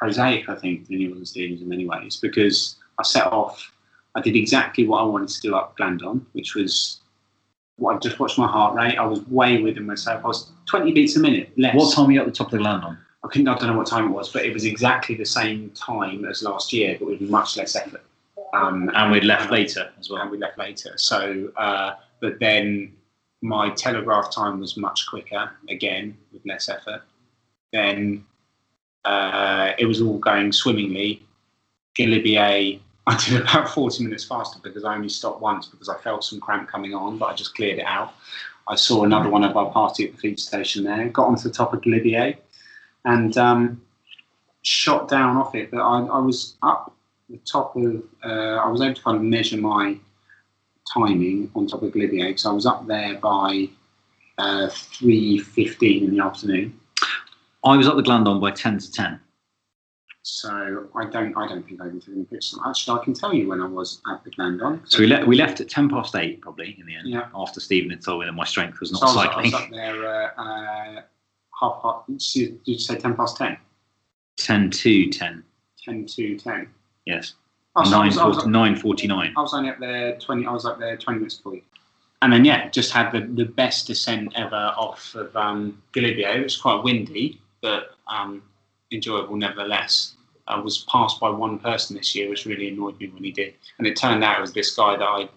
[0.00, 3.72] prosaic, I think, than yours Stephen's in many ways, because I set off,
[4.14, 7.00] I did exactly what I wanted to do up Glandon, which was,
[7.81, 8.97] well, I just watched my heart rate.
[8.99, 10.23] I was way within myself.
[10.25, 11.75] I was 20 beats a minute less.
[11.75, 12.99] What time were you at the top of the Glandon?
[13.25, 15.71] I couldn't, I don't know what time it was, but it was exactly the same
[15.71, 18.05] time as last year, but with much less effort.
[18.53, 20.23] Um, And we'd left later as well.
[20.23, 20.93] and we left later.
[20.97, 22.93] So, uh, but then
[23.43, 27.03] my telegraph time was much quicker again with less effort.
[27.73, 28.25] Then
[29.05, 31.27] uh, it was all going swimmingly.
[31.99, 36.23] Galibier, I did about 40 minutes faster because I only stopped once because I felt
[36.23, 38.14] some cramp coming on, but I just cleared it out.
[38.68, 41.51] I saw another one of our party at the feed station there, got onto the
[41.51, 42.37] top of Galibier
[43.05, 43.83] and um,
[44.62, 45.73] shot down off it.
[45.73, 46.94] But I, I was up
[47.29, 48.29] the top of, uh,
[48.64, 49.96] I was able to kind of measure my
[50.94, 53.68] timing on top of Galibier because I was up there by
[54.38, 56.79] uh, 3.15 in the afternoon.
[57.64, 59.20] I was at the Glandon by ten to ten.
[60.33, 62.59] So I don't, I don't think I even took any pictures.
[62.64, 64.81] Actually, I can tell you when I was at the Glandon.
[64.85, 67.09] So we left we left at ten past eight probably in the end.
[67.09, 67.29] Yeah.
[67.35, 69.45] After Stephen had told me that my strength was not So I was, I cycling.
[69.45, 70.07] was up there
[70.38, 71.03] uh, uh,
[71.61, 72.33] half past.
[72.35, 73.57] Did you say ten past ten?
[74.37, 75.43] Ten to ten.
[75.85, 76.69] Ten to ten.
[77.07, 77.35] Yes.
[77.77, 79.35] Oh, so Nine was- I was forty nine forty nine.
[79.37, 80.47] I was only up there twenty.
[80.47, 81.62] I was up there twenty minutes before you.
[82.23, 86.37] And then yeah, just had the, the best descent ever off of um, Galibier.
[86.37, 88.43] It was quite windy, but um,
[88.93, 90.16] enjoyable nevertheless.
[90.51, 93.55] I was passed by one person this year, which really annoyed me when he did.
[93.79, 95.29] And it turned out it was this guy that I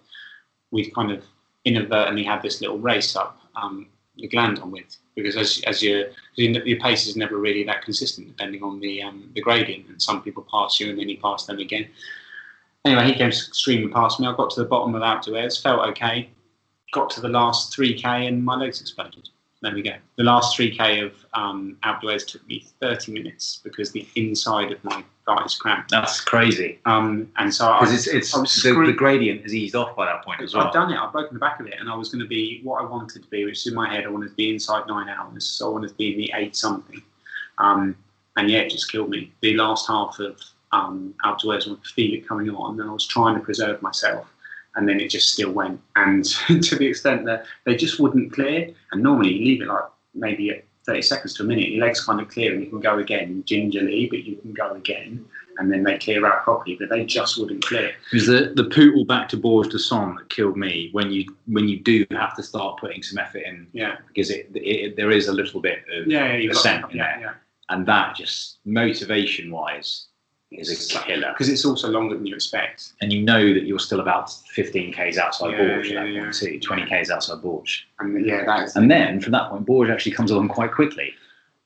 [0.70, 1.24] we kind of
[1.64, 6.80] inadvertently had this little race up um, the Glandon with, because as as your your
[6.80, 10.46] pace is never really that consistent depending on the um, the gradient, and some people
[10.50, 11.88] pass you and then you pass them again.
[12.84, 14.26] Anyway, he came extremely past me.
[14.26, 16.28] I got to the bottom of Alpe d'Huez, felt okay.
[16.92, 19.28] Got to the last 3k and my legs exploded.
[19.64, 19.94] There we go.
[20.16, 24.84] The last 3k of um, Alpe d'Huez took me 30 minutes because the inside of
[24.84, 25.90] my thighs cramped.
[25.90, 26.80] That's crazy.
[26.84, 30.42] Um, and so Because it's it's the, the gradient has eased off by that point
[30.42, 30.66] as well.
[30.66, 30.98] I've done it.
[30.98, 33.22] I've broken the back of it, and I was going to be what I wanted
[33.22, 34.04] to be, which is in my head.
[34.04, 36.54] I wanted to be inside nine hours, so I wanted to be in the eight
[36.54, 37.00] something.
[37.56, 37.96] Um,
[38.36, 39.32] and yeah, it just killed me.
[39.40, 40.42] The last half of
[40.72, 43.80] um, Alpe d'Huez, I could feel it coming on, and I was trying to preserve
[43.80, 44.26] myself,
[44.76, 45.80] and then it just still went.
[45.96, 46.24] And
[46.62, 48.70] to the extent that they just wouldn't clear.
[48.92, 51.68] And normally you leave it like maybe 30 seconds to a minute.
[51.70, 54.72] Your legs kind of clear and you can go again gingerly, but you can go
[54.72, 55.24] again.
[55.58, 57.90] And then they clear out properly, but they just wouldn't clear.
[57.90, 60.88] It was the the pootle back to Bourg d'Oisans that killed me.
[60.90, 63.98] When you when you do have to start putting some effort in, Yeah.
[64.08, 66.94] because it, it there is a little bit of Yeah, yeah, got Ascent, that.
[66.96, 67.32] yeah, yeah.
[67.68, 70.08] and that just motivation wise
[70.50, 71.30] is a killer.
[71.32, 72.92] Because it's also longer than you expect.
[73.00, 76.12] And you know that you're still about 15 k's outside Yeah, Bourges yeah, at that
[76.12, 76.22] yeah.
[76.22, 77.82] point too, 20 k's outside Bourges.
[77.98, 78.76] And yeah, that is.
[78.76, 81.12] And then from that point, Bourges actually comes along quite quickly.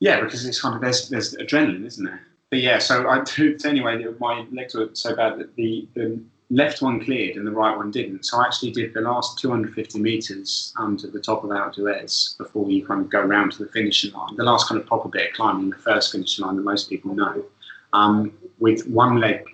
[0.00, 2.20] Yeah, because it's kind of there's there's adrenaline, isn't there?
[2.50, 4.04] But yeah, so I do anyway.
[4.18, 6.20] My legs were so bad that the, the
[6.50, 8.24] left one cleared and the right one didn't.
[8.24, 12.70] So I actually did the last 250 meters under the top of Alpe d'Huez before
[12.70, 14.36] you kind of go round to the finishing line.
[14.36, 17.14] The last kind of proper bit of climbing, the first finishing line that most people
[17.14, 17.44] know,
[17.93, 19.45] um, with one leg.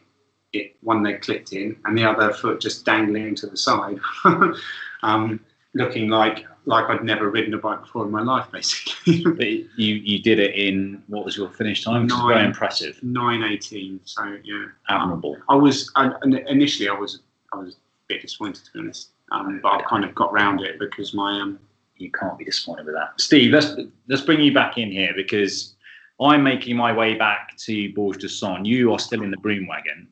[0.52, 3.98] It, one leg clipped in and the other foot just dangling to the side,
[5.02, 5.40] um,
[5.74, 9.24] looking like like I'd never ridden a bike before in my life, basically.
[9.36, 12.06] But you you did it in what was your finish time?
[12.06, 14.00] Is very impressive, Nine eighteen.
[14.04, 15.36] So yeah, admirable.
[15.48, 16.12] I was I,
[16.46, 17.20] initially I was
[17.52, 17.76] I was a
[18.08, 21.40] bit disappointed to be honest, um, but I kind of got round it because my
[21.40, 21.58] um
[21.96, 23.52] You can't be disappointed with that, Steve.
[23.52, 23.74] Let's
[24.08, 25.73] let's bring you back in here because
[26.20, 28.66] I'm making my way back to Bourg d'Oisans.
[28.66, 30.08] You are still in the broom wagon,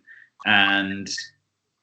[0.46, 1.08] and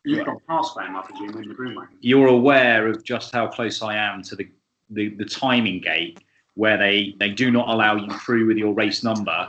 [0.03, 1.97] you've got past Graham, I presume, in the broom wagon.
[2.01, 4.47] you're aware of just how close I am to the,
[4.89, 6.19] the, the timing gate
[6.55, 9.47] where they, they do not allow you through with your race number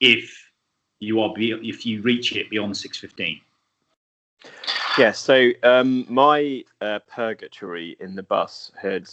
[0.00, 0.50] if
[0.98, 3.40] you are be, if you reach it beyond 615.
[4.98, 9.10] Yeah, so um, my uh, purgatory in the bus had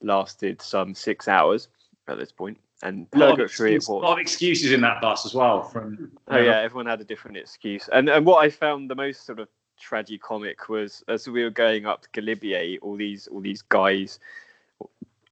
[0.00, 1.68] lasted some six hours
[2.06, 5.00] at this point, and A lot, of purgatory it a lot of excuses in that
[5.00, 5.62] bus as well.
[5.62, 9.24] From Oh yeah, everyone had a different excuse, and and what I found the most
[9.24, 9.48] sort of
[9.82, 14.18] tragicomic was as we were going up Galibier, all these all these guys,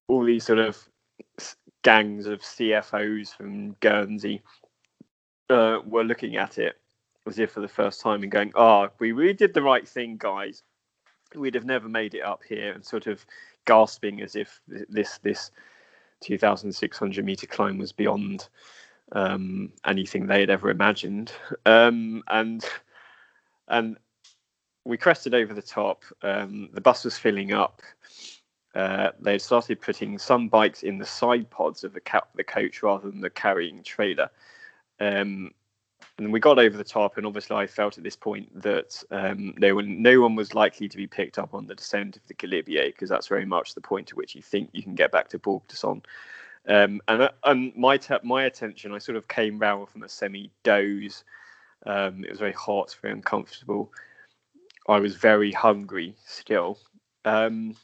[0.09, 0.79] all these sort of
[1.83, 4.43] gangs of CFOs from Guernsey
[5.51, 6.81] uh, were looking at it
[7.27, 10.17] as if for the first time and going, "Ah, we really did the right thing,
[10.19, 10.63] guys.
[11.35, 13.25] We'd have never made it up here," and sort of
[13.67, 15.51] gasping as if this this
[16.25, 18.49] 2,600 meter climb was beyond
[19.13, 21.33] um, anything they had ever imagined.
[21.67, 22.65] Um, and
[23.69, 23.97] and
[24.85, 26.05] we crested over the top.
[26.23, 27.83] Um, the bus was filling up.
[28.75, 32.45] Uh, they had started putting some bikes in the side pods of the, ca- the
[32.45, 34.29] coach rather than the carrying trailer.
[35.01, 35.53] Um,
[36.19, 39.55] and we got over the top, and obviously I felt at this point that um,
[39.59, 42.35] no one, no one was likely to be picked up on the descent of the
[42.35, 45.29] Galibier because that's very much the point at which you think you can get back
[45.31, 46.05] to Bourg d'Oisans.
[46.67, 50.51] Um, and uh, and my my attention, I sort of came round from a semi
[50.63, 51.25] doze.
[51.85, 53.93] Um, it was very hot, very uncomfortable.
[54.89, 56.79] I was very hungry still.
[57.25, 57.75] Um,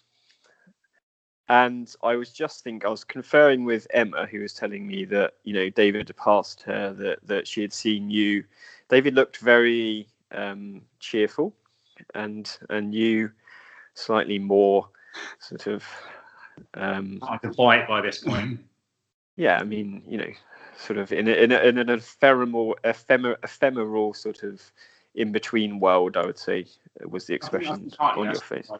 [1.51, 5.35] and I was just think I was conferring with Emma, who was telling me that
[5.43, 8.45] you know David had passed her, that that she had seen you.
[8.89, 11.53] David looked very um, cheerful,
[12.15, 13.33] and and you
[13.95, 14.89] slightly more
[15.41, 15.85] sort of
[16.75, 18.61] um, I can fight by this point.
[19.37, 20.31] yeah, I mean, you know,
[20.79, 24.63] sort of in a, in, a, in an ephemeral, ephemer, ephemeral sort of
[25.17, 26.67] in between world, I would say,
[27.05, 28.71] was the expression on your face.
[28.71, 28.77] I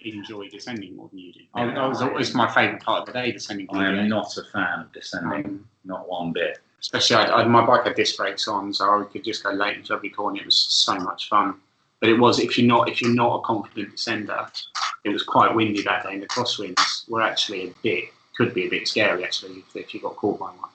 [0.00, 1.40] enjoy descending more than you do.
[1.54, 3.66] I, I was always my favourite part of the day, descending.
[3.70, 6.58] I am not a fan of descending, Um, not one bit.
[6.80, 9.76] especially I, I, my bike had disc brakes on, so I could just go late
[9.78, 10.40] into every corner.
[10.40, 11.54] It was so much fun.
[12.00, 14.48] But it was if you're not if you're not a confident descender,
[15.04, 18.04] it was quite windy that day, and the crosswinds were actually a bit
[18.36, 20.68] could be a bit scary actually if, if you got caught by one.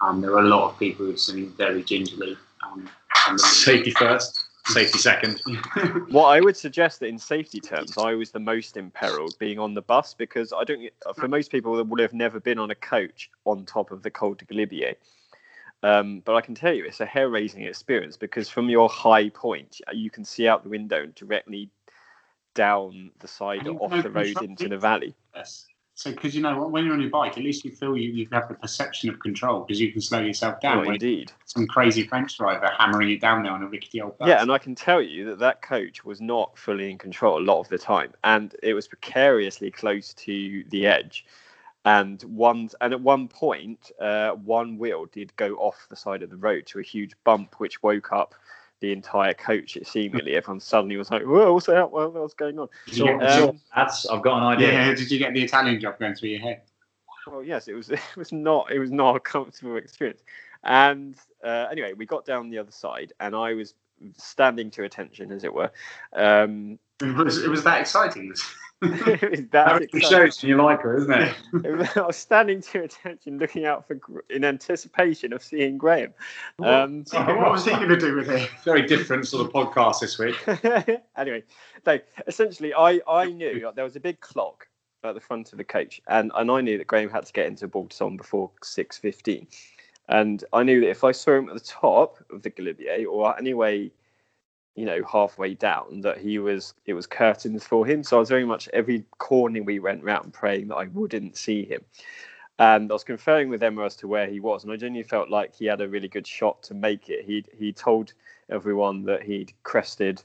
[0.00, 2.36] Um, there were a lot of people who were sitting very gingerly.
[2.64, 2.88] Um,
[3.36, 5.40] Safety first, safety second.
[6.08, 9.74] What I would suggest that in safety terms, I was the most imperiled being on
[9.74, 10.90] the bus because I don't.
[11.16, 14.10] For most people, that would have never been on a coach on top of the
[14.10, 14.94] Col de Galibier.
[15.82, 19.80] Um, but I can tell you, it's a hair-raising experience because from your high point,
[19.92, 21.70] you can see out the window and directly
[22.54, 25.14] down the side off the road into the valley.
[25.34, 25.66] Yes.
[25.94, 28.26] So, because you know, when you're on your bike, at least you feel you, you
[28.32, 30.86] have the perception of control because you can slow yourself down.
[30.86, 31.32] Indeed.
[31.44, 34.28] some crazy French driver hammering it down there on a rickety old bus.
[34.28, 37.44] Yeah, and I can tell you that that coach was not fully in control a
[37.44, 41.26] lot of the time, and it was precariously close to the edge.
[41.84, 46.30] And one, and at one point, uh, one wheel did go off the side of
[46.30, 48.34] the road to a huge bump, which woke up
[48.82, 49.76] the entire coach.
[49.76, 51.90] It seemingly everyone suddenly was like, "Whoa, what's that?
[51.90, 54.72] What- What's going on?" Did you, get, Um, That's I've got an idea.
[54.72, 56.62] yeah, did you get the Italian job going through your head?
[57.26, 57.88] Well, yes, it was.
[57.92, 58.70] It was not.
[58.70, 60.20] It was not a comfortable experience.
[60.64, 63.74] And uh, anyway, we got down the other side, and I was
[64.16, 65.70] standing to attention, as it were.
[66.12, 68.34] Um, It was, it was that exciting.
[68.82, 69.02] That's
[69.52, 70.00] That exciting.
[70.00, 71.96] shows you like her, isn't it?
[71.96, 76.12] I was standing to attention, looking out for in anticipation of seeing Graham.
[76.62, 78.50] Um, what was he going to do with it?
[78.64, 80.36] Very different sort of podcast this week.
[81.16, 81.44] anyway,
[81.84, 84.66] so essentially, I, I knew like, there was a big clock
[85.04, 87.46] at the front of the coach, and, and I knew that Graham had to get
[87.46, 89.46] into Bourg d'Oisans before six fifteen,
[90.08, 93.38] and I knew that if I saw him at the top of the Galibier or
[93.38, 93.92] anyway,
[94.74, 98.02] you know, halfway down, that he was it was curtains for him.
[98.02, 101.64] So I was very much every corner we went round praying that I wouldn't see
[101.64, 101.82] him.
[102.58, 105.30] And I was conferring with Emma as to where he was, and I genuinely felt
[105.30, 107.24] like he had a really good shot to make it.
[107.24, 108.12] He he told
[108.50, 110.22] everyone that he'd crested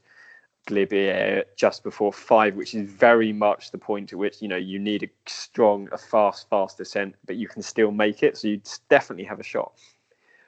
[0.67, 4.79] Galibier just before five, which is very much the point at which you know you
[4.79, 8.37] need a strong, a fast, fast descent, but you can still make it.
[8.37, 9.73] So you definitely have a shot.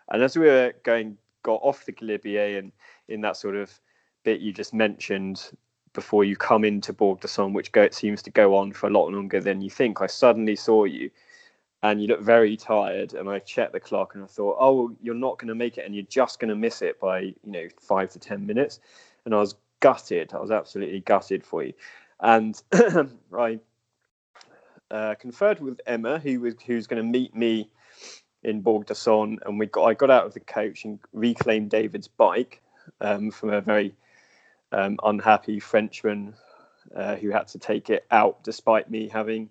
[0.09, 2.71] And as we were going, got off the Galibier and
[3.07, 3.71] in that sort of
[4.23, 5.51] bit you just mentioned
[5.93, 8.91] before you come into Bourg d'Oisans, which go, it seems to go on for a
[8.91, 11.09] lot longer than you think, I suddenly saw you
[11.81, 13.13] and you look very tired.
[13.13, 15.85] And I checked the clock and I thought, oh, you're not going to make it
[15.85, 18.79] and you're just going to miss it by, you know, five to 10 minutes.
[19.25, 20.33] And I was gutted.
[20.33, 21.73] I was absolutely gutted for you.
[22.19, 22.61] And
[23.37, 23.59] I
[24.91, 27.69] uh, conferred with Emma, who was who's going to meet me
[28.43, 32.07] in Bourg d'Oisans, and we got I got out of the coach and reclaimed David's
[32.07, 32.61] bike
[33.01, 33.95] um, from a very
[34.71, 36.33] um, unhappy Frenchman
[36.95, 39.49] uh, who had to take it out, despite me having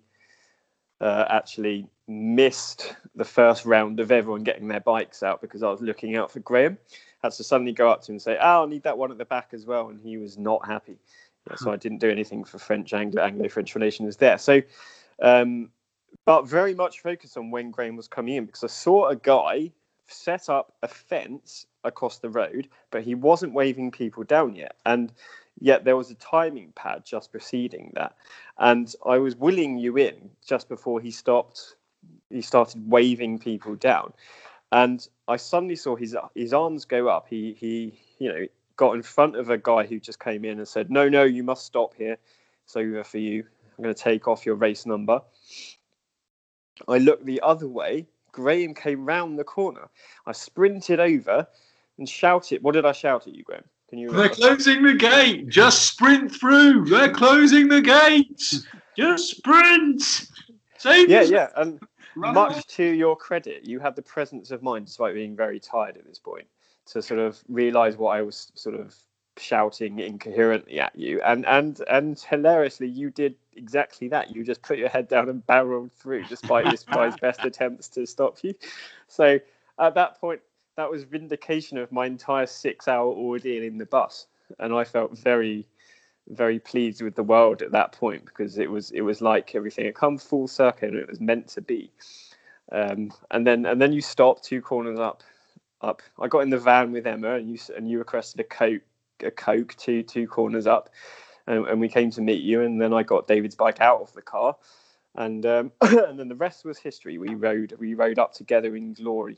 [1.01, 5.81] uh, actually missed the first round of everyone getting their bikes out because I was
[5.81, 6.77] looking out for Graham.
[7.21, 9.17] Had to suddenly go up to him and say, "Oh, I need that one at
[9.17, 10.97] the back as well," and he was not happy.
[11.55, 14.37] So I didn't do anything for French Anglo Anglo French relations there.
[14.37, 14.61] So,
[15.21, 15.71] um,
[16.25, 19.71] but very much focused on when Graham was coming in because I saw a guy
[20.11, 25.13] set up a fence across the road, but he wasn't waving people down yet, and
[25.59, 28.15] yet there was a timing pad just preceding that,
[28.57, 31.75] and I was willing you in just before he stopped.
[32.29, 34.13] He started waving people down,
[34.71, 37.27] and I suddenly saw his his arms go up.
[37.29, 38.45] He he you know
[38.75, 41.43] got in front of a guy who just came in and said, "No, no, you
[41.43, 42.17] must stop here.
[42.65, 43.43] It's over for you.
[43.77, 45.21] I'm going to take off your race number."
[46.87, 48.07] I looked the other way.
[48.31, 49.89] Graham came round the corner.
[50.25, 51.47] I sprinted over
[51.97, 52.63] and shouted.
[52.63, 53.63] What did I shout at you, Graham?
[53.89, 55.49] Can you They're closing the gate.
[55.49, 56.85] Just sprint through.
[56.85, 58.65] They're closing the gates.
[58.95, 60.27] Just sprint.
[60.77, 61.51] Save Yeah, yourself.
[61.55, 61.61] yeah.
[61.61, 61.79] And
[62.15, 65.97] Run much to your credit, you had the presence of mind, despite being very tired
[65.97, 66.47] at this point,
[66.87, 68.95] to sort of realise what I was sort of
[69.37, 71.21] shouting incoherently at you.
[71.21, 74.35] And and and hilariously, you did exactly that.
[74.35, 78.05] You just put your head down and barreled through, despite this guy's best attempts to
[78.07, 78.53] stop you.
[79.07, 79.39] So
[79.77, 80.41] at that point,
[80.77, 84.27] that was vindication of my entire six-hour ordeal in the bus,
[84.59, 85.67] and I felt very
[86.29, 89.85] very pleased with the world at that point because it was it was like everything
[89.85, 91.91] had come full circle and it was meant to be.
[92.71, 95.23] Um, and then and then you stopped two corners up,
[95.81, 96.01] up.
[96.19, 98.81] I got in the van with Emma and you and you requested a coke
[99.23, 100.89] a coke two two corners up,
[101.49, 102.61] and, and we came to meet you.
[102.61, 104.55] And then I got David's bike out of the car,
[105.15, 107.17] and um, and then the rest was history.
[107.17, 109.37] We rode we rode up together in glory.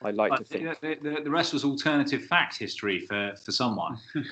[0.00, 0.80] I like to think.
[0.80, 3.98] the, the, the rest was alternative fact history for, for someone.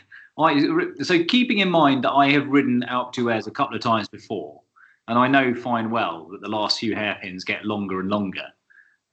[0.38, 4.08] I, so keeping in mind that I have ridden Alpe d'Huez a couple of times
[4.08, 4.62] before,
[5.08, 8.46] and I know fine well that the last few hairpins get longer and longer.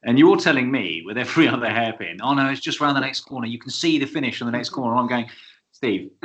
[0.04, 3.22] And you're telling me with every other hairpin, oh no, it's just around the next
[3.22, 3.48] corner.
[3.48, 4.96] You can see the finish on the next corner.
[4.96, 5.30] I'm going,
[5.78, 6.10] Steve,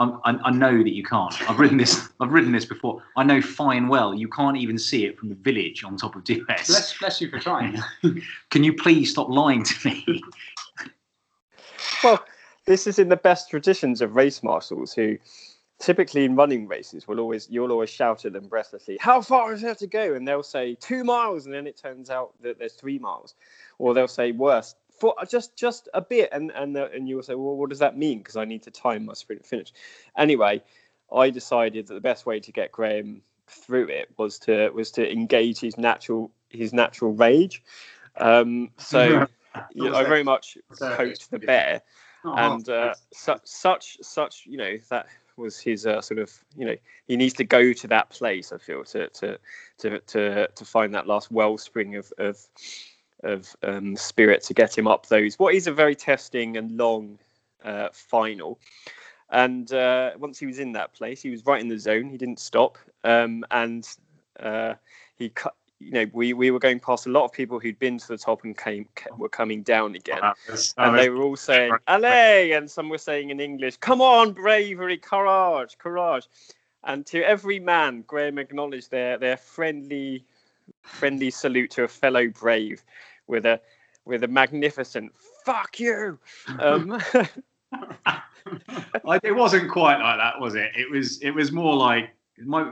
[0.00, 1.32] I'm, I, I know that you can't.
[1.48, 2.08] I've ridden this.
[2.18, 3.00] I've ridden this before.
[3.16, 6.24] I know fine well you can't even see it from the village on top of
[6.24, 6.44] Dues.
[6.44, 7.78] Bless, bless you for trying.
[8.50, 10.20] Can you please stop lying to me?
[12.02, 12.24] Well,
[12.66, 15.18] this is in the best traditions of race marshals who
[15.78, 19.62] typically in running races will always you'll always shout at them breathlessly, how far is
[19.62, 20.14] there to go?
[20.14, 23.36] And they'll say two miles, and then it turns out that there's three miles.
[23.78, 27.34] Or they'll say worse, for just just a bit, and and the, and you'll say,
[27.34, 28.18] well, what does that mean?
[28.18, 29.72] Because I need to time my sprint finish.
[30.16, 30.62] Anyway,
[31.12, 35.10] I decided that the best way to get Graham through it was to was to
[35.10, 37.62] engage his natural his natural rage.
[38.16, 39.26] Um, so
[39.74, 41.82] yeah, I very much coached the bear
[42.24, 46.76] and uh, su- such such you know that was his uh, sort of you know
[47.06, 49.38] he needs to go to that place I feel to to
[49.78, 52.38] to to, to find that last wellspring of of
[53.22, 57.18] of um, spirit to get him up those what is a very testing and long
[57.64, 58.58] uh, final
[59.30, 62.16] and uh, once he was in that place he was right in the zone he
[62.16, 63.96] didn't stop um, and
[64.40, 64.74] uh,
[65.16, 67.98] he cut you know we, we were going past a lot of people who'd been
[67.98, 70.20] to the top and came were coming down again
[70.76, 74.98] and they were all saying "Allez!" and some were saying in English, "Come on, bravery,
[74.98, 76.28] courage, courage."
[76.84, 80.24] And to every man, Graham acknowledged their their friendly
[80.82, 82.84] friendly salute to a fellow brave
[83.30, 83.60] with a
[84.04, 85.12] with a magnificent
[85.44, 86.18] "fuck you."
[86.58, 87.00] Um,
[89.22, 90.70] it wasn't quite like that, was it?
[90.76, 91.22] It was.
[91.22, 92.70] It was more like my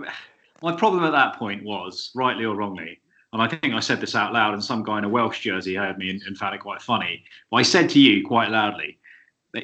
[0.62, 3.00] my problem at that point was, rightly or wrongly,
[3.32, 5.74] and I think I said this out loud, and some guy in a Welsh jersey
[5.74, 7.24] heard me and, and found it quite funny.
[7.50, 8.98] But I said to you quite loudly,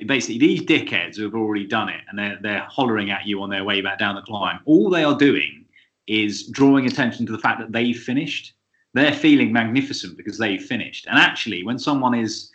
[0.06, 3.50] basically, these dickheads who have already done it, and they're they're hollering at you on
[3.50, 4.60] their way back down the climb.
[4.64, 5.64] All they are doing
[6.06, 8.54] is drawing attention to the fact that they've finished.
[8.94, 11.06] They're feeling magnificent because they've finished.
[11.06, 12.50] And actually, when someone is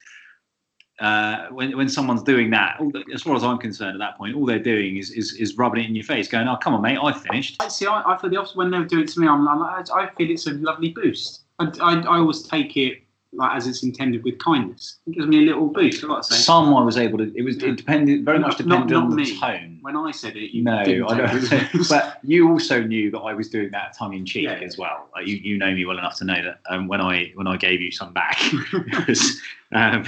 [1.00, 2.80] uh, when when someone's doing that,
[3.14, 5.84] as far as I'm concerned, at that point, all they're doing is is, is rubbing
[5.84, 8.30] it in your face, going, "Oh, come on, mate, I finished." See, I, I feel
[8.30, 9.28] the opposite when they do it to me.
[9.28, 11.44] I'm like, I feel it's a lovely boost.
[11.60, 14.98] I, I, I always take it like as it's intended with kindness.
[15.06, 16.04] It gives me a little boost.
[16.04, 16.42] I've got to say.
[16.42, 17.32] Some I was able to.
[17.36, 19.40] It was it depended very much depended on the me.
[19.40, 19.78] tone.
[19.82, 21.72] When I said it, you No, I don't.
[21.90, 24.54] but you also knew that I was doing that tongue in cheek Yeah.
[24.54, 25.10] as well.
[25.16, 27.56] Like, you you know me well enough to know that um, when I when I
[27.58, 29.40] gave you some back, it was
[29.74, 30.06] um,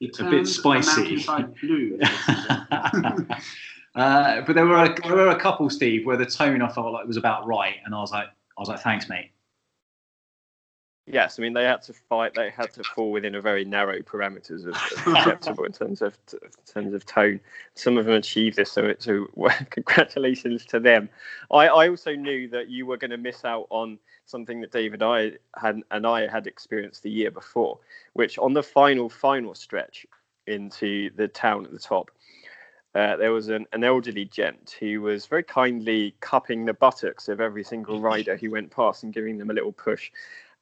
[0.00, 1.24] It a bit spicy.
[1.60, 1.98] blue.
[3.94, 6.92] uh, but there were a, there were a couple, Steve, where the tone I felt
[6.92, 9.30] like was about right, and I was like, I was like, thanks, mate.
[11.06, 12.34] Yes, I mean they had to fight.
[12.34, 14.74] They had to fall within a very narrow parameters of,
[15.06, 17.40] of acceptable in terms of in terms of tone.
[17.74, 19.26] Some of them achieved this, so it, so
[19.70, 21.08] congratulations to them.
[21.50, 25.02] I, I also knew that you were going to miss out on something that David
[25.02, 27.78] I had and I had experienced the year before,
[28.12, 30.06] which on the final final stretch
[30.46, 32.10] into the town at the top.
[32.94, 37.40] Uh, there was an, an elderly gent who was very kindly cupping the buttocks of
[37.40, 40.10] every single rider who went past and giving them a little push.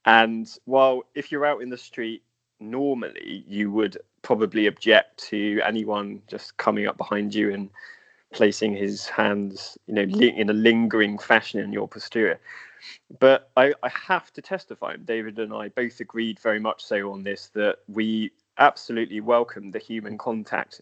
[0.04, 2.22] And while if you're out in the street
[2.58, 7.70] normally, you would probably object to anyone just coming up behind you and
[8.32, 12.38] placing his hands, you know, in a lingering fashion in your posterior.
[13.18, 17.22] But I, I have to testify, David and I both agreed very much so on
[17.22, 20.80] this, that we absolutely welcomed the human contact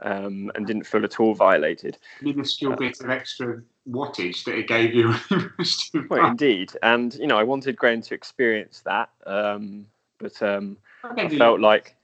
[0.00, 1.98] um, and didn't feel at all violated.
[2.20, 5.14] Minuscule bit of extra wattage that it gave you.
[6.08, 9.86] Well, indeed, and you know, I wanted Graham to experience that, um,
[10.18, 11.96] but um, I felt like,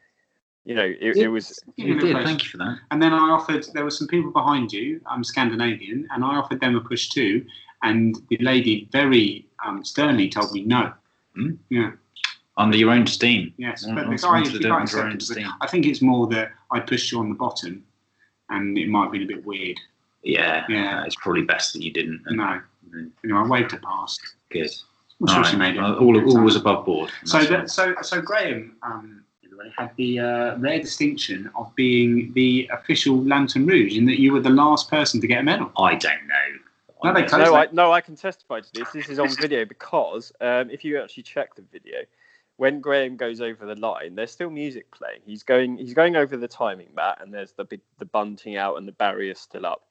[0.64, 2.16] you know, it, it was You did.
[2.24, 2.78] Thank you for that.
[2.90, 6.60] And then I offered, there were some people behind you, I'm Scandinavian, and I offered
[6.60, 7.44] them a push too.
[7.82, 10.92] And the lady very um, sternly told me no.
[11.34, 11.52] Hmm?
[11.70, 11.92] Yeah,
[12.58, 13.54] Under your own steam.
[13.56, 13.86] yes.
[13.86, 15.48] Mm, but the that's guy, wanted to the do guy under your own steam.
[15.58, 17.82] But I think it's more that I pushed you on the bottom
[18.50, 19.78] and it might have been a bit weird.
[20.22, 20.64] Yeah.
[20.68, 21.00] Yeah.
[21.00, 22.22] uh, it's probably best that you didn't.
[22.26, 22.60] No.
[22.94, 24.20] Mm, You know, I waved her past.
[24.50, 24.70] Good.
[25.20, 25.80] I'm sure All made it.
[25.80, 27.10] Uh, all, all was above board.
[27.24, 29.22] So, That's that, so, so Graham um,
[29.76, 34.40] had the uh, rare distinction of being the official Lanterne Rouge, in that you were
[34.40, 35.70] the last person to get a medal.
[35.76, 36.58] I don't know.
[37.02, 38.90] No, they I- no, I no, I can testify to this.
[38.92, 41.98] This is on video because um, if you actually check the video,
[42.56, 45.20] when Graham goes over the line, there's still music playing.
[45.24, 48.76] He's going he's going over the timing mat, and there's the big the bunting out
[48.76, 49.82] and the barrier still up.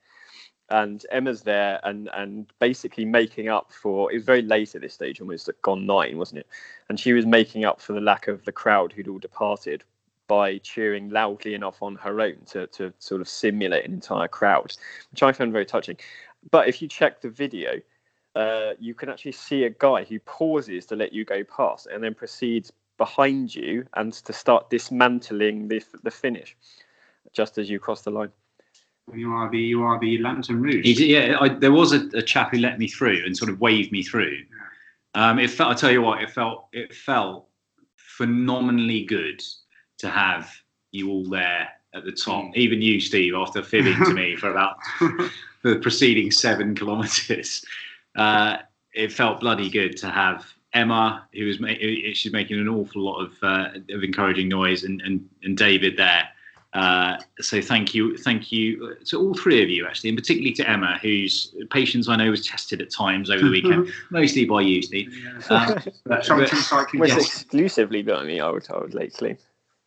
[0.72, 4.94] And Emma's there and and basically making up for it was very late at this
[4.94, 6.48] stage, almost gone nine, wasn't it?
[6.90, 9.84] And she was making up for the lack of the crowd who'd all departed
[10.28, 14.72] by cheering loudly enough on her own to, to sort of simulate an entire crowd,
[15.12, 15.98] which I found very touching.
[16.52, 17.82] But if you check the video,
[18.36, 22.04] uh, you can actually see a guy who pauses to let you go past and
[22.04, 26.56] then proceeds behind you and to start dismantling the, the finish
[27.34, 28.32] just as you cross the line.
[29.14, 30.86] You are the you are the Lanterne Rouge.
[30.86, 33.50] He did, yeah, I, there was a, a chap who let me through and sort
[33.50, 34.38] of waved me through.
[35.16, 35.72] Um, it felt.
[35.72, 36.68] I tell you what, it felt.
[36.72, 37.48] It felt
[37.96, 39.42] phenomenally good
[40.00, 40.52] to have
[40.92, 42.46] you all there at the top.
[42.46, 42.56] Mm.
[42.56, 44.78] Even you, Steve, after fibbing to me for about
[45.64, 47.64] the preceding seven kilometres.
[48.16, 48.58] Uh,
[48.94, 51.74] it felt bloody good to have Emma, who was ma-
[52.14, 56.28] she's making an awful lot of uh, of encouraging noise, and and, and David there.
[56.74, 60.70] Uh, so thank you, thank you to all three of you actually, and particularly to
[60.70, 64.82] Emma, whose patience I know was tested at times over the weekend, mostly by you,
[64.84, 65.12] Steve.
[65.50, 65.74] Uh,
[66.06, 66.52] but, but.
[66.94, 67.18] Was Yes.
[67.26, 69.38] exclusively by me, I would, I would like to claim.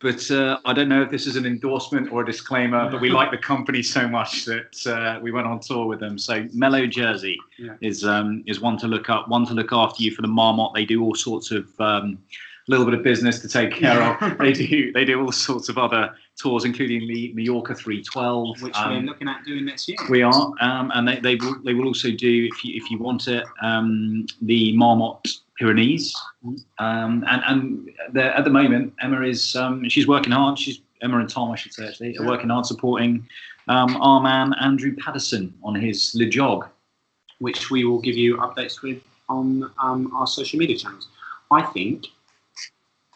[0.01, 3.09] but, uh, I don't know if this is an endorsement or a disclaimer, but we
[3.19, 6.17] like the company so much that uh, we went on tour with them.
[6.17, 7.75] So Mellow Jersey Yeah.
[7.79, 10.73] is um, is one to look up, one to look after you for the Marmotte.
[10.75, 12.17] They do all sorts of um,
[12.67, 14.37] little bit of business to take care of.
[14.37, 18.91] They do they do all sorts of other tours, including the Mallorca 312, Which um,
[18.93, 19.97] we're looking at doing next year.
[20.09, 22.97] We are, um, and they, they will they will also do if you if you
[22.97, 26.13] want it um, the Marmotte Pyrenees,
[26.79, 30.57] um, and and at the moment Emma is um, she's working hard.
[30.57, 33.27] She's Emma and Tom, I should say actually, are working hard supporting
[33.67, 36.67] um, our man Andrew Patterson on his Le Jog.
[37.39, 41.07] which we will give you updates with on um, our social media channels.
[41.51, 42.07] I think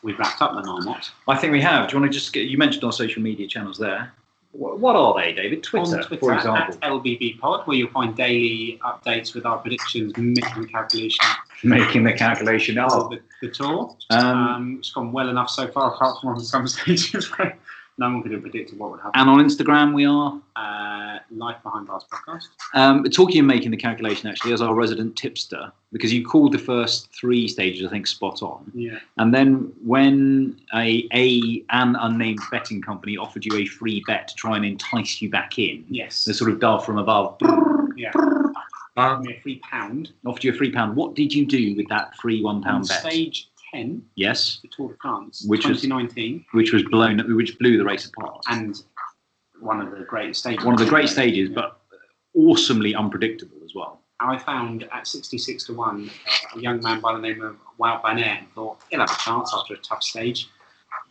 [0.04, 1.10] we've wrapped up the Marmotte.
[1.28, 1.88] I think we have.
[1.89, 2.45] Do you want to just get?
[2.48, 4.12] You mentioned our social media channels there.
[4.54, 5.62] What, what are they, David?
[5.62, 6.38] Twitter, Twitter for at
[6.70, 6.76] example.
[7.00, 11.26] LBB Pod, where you'll find daily updates with our predictions, mission calculation
[11.64, 12.78] Making the calculation.
[12.80, 13.95] of Oh, the, the tour.
[14.10, 17.58] Um, Um, it's gone well enough so far, apart from some stages where
[18.00, 19.20] no one could have predicted what would happen.
[19.20, 20.39] and on Instagram we are.
[20.56, 22.43] Uh, Life Behind Bars podcast.
[22.74, 26.58] Um, talking and making the calculation actually as our resident tipster, because you called the
[26.60, 28.72] first three stages, I think, spot on.
[28.74, 29.00] Yeah.
[29.18, 34.36] And then when a, a an unnamed betting company offered you a free bet to
[34.36, 36.24] try and entice you back in, Yes.
[36.26, 37.38] the sort of dove from above
[37.95, 38.12] Yeah.
[38.95, 40.12] um, a free pound.
[40.26, 40.95] offered you a free pound.
[40.95, 43.00] What did you do with that free one pound bet?
[43.02, 47.78] stage 10, Yes, the Tour de France, Which was- 2019, which was blown, which blew
[47.78, 48.43] the race apart.
[48.49, 48.82] and
[49.59, 50.63] one of the great stages.
[50.63, 51.55] One of the great stages, Yeah.
[51.55, 51.80] but
[52.36, 54.01] awesomely unpredictable as well.
[54.19, 58.01] I found at 66 to 1 uh, a young man by the name of Wout
[58.03, 60.47] Van Aert thought he'll have a chance after a tough stage.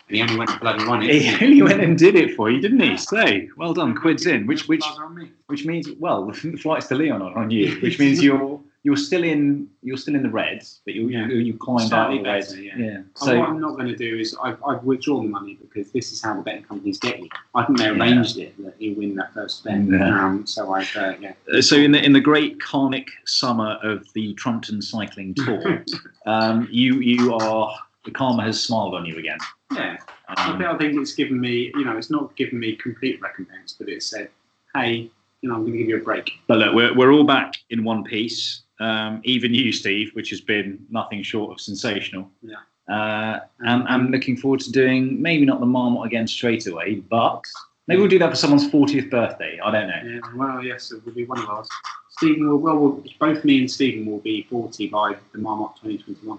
[0.08, 1.10] And he only went and bloody won it.
[1.22, 2.96] He only went and did it for you, didn't he?
[2.96, 3.24] So
[3.56, 4.46] well done, quids in.
[4.46, 5.30] Which which Buzzer on me.
[5.46, 9.24] which means well, the flights to Lyon are on you, which means you're you're still
[9.24, 11.26] in you're still in the reds, but you Yeah.
[11.26, 12.50] you, you climbed out the reds.
[12.50, 12.76] better, yeah.
[12.78, 12.94] yeah.
[12.98, 15.90] And So what I'm not going to do is I've, I've withdrawn the money because
[15.90, 17.28] this is how the betting companies get you.
[17.56, 19.80] I think they arranged it that you win that first bet.
[19.84, 20.24] Yeah.
[20.24, 21.32] Um, so I've uh, yeah.
[21.52, 25.84] Uh, so in the in the great carnic summer of the Trumpton cycling tour,
[26.26, 27.74] um, you you are
[28.04, 29.38] the karma has smiled on you again.
[29.74, 29.96] Yeah.
[30.28, 33.20] I Um, think, I think it's given me, you know, it's not given me complete
[33.20, 34.28] recompense, but it said,
[34.76, 35.10] hey,
[35.40, 36.30] you know, I'm going to give you a break.
[36.46, 38.62] But look, we're, we're all back in one piece.
[38.80, 42.30] Um, even you, Steve, which has been nothing short of sensational.
[42.42, 42.56] Yeah.
[42.94, 47.42] Uh, and I'm looking forward to doing maybe not the Marmotte again straight away, but
[47.88, 49.58] maybe we'll do that for someone's 40th birthday.
[49.64, 50.02] I don't know.
[50.04, 51.68] Yeah, well, yes, it will be one of ours.
[52.10, 56.38] Stephen will, well, we'll, both me and Stephen will be 40 by the Marmotte 2021.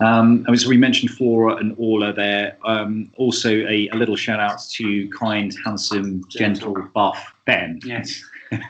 [0.00, 2.56] Um, and we mentioned Flora and Orla there.
[2.64, 6.90] Um, also, a, a little shout out to kind, handsome, gentle, Gentle.
[6.92, 8.22] buff Ben Yes.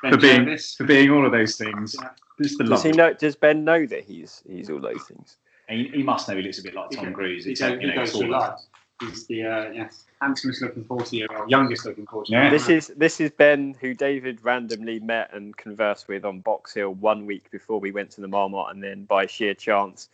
[0.00, 1.96] for being for being all of those things.
[2.00, 2.08] Yeah.
[2.40, 3.12] Just the Does he know?
[3.14, 5.36] Does Ben know that he's he's all those things?
[5.68, 7.44] He, he must know he looks a bit like Tom Cruise.
[7.44, 8.38] He, except, goes, you he goes through taller.
[8.38, 8.60] life.
[9.00, 12.52] He's the uh, yes, handsomest looking 40 year old, youngest looking forty year old.
[12.52, 16.94] This is this is Ben, who David randomly met and conversed with on Box Hill
[16.94, 20.08] one week before we went to the Marmotte, and then by sheer chance,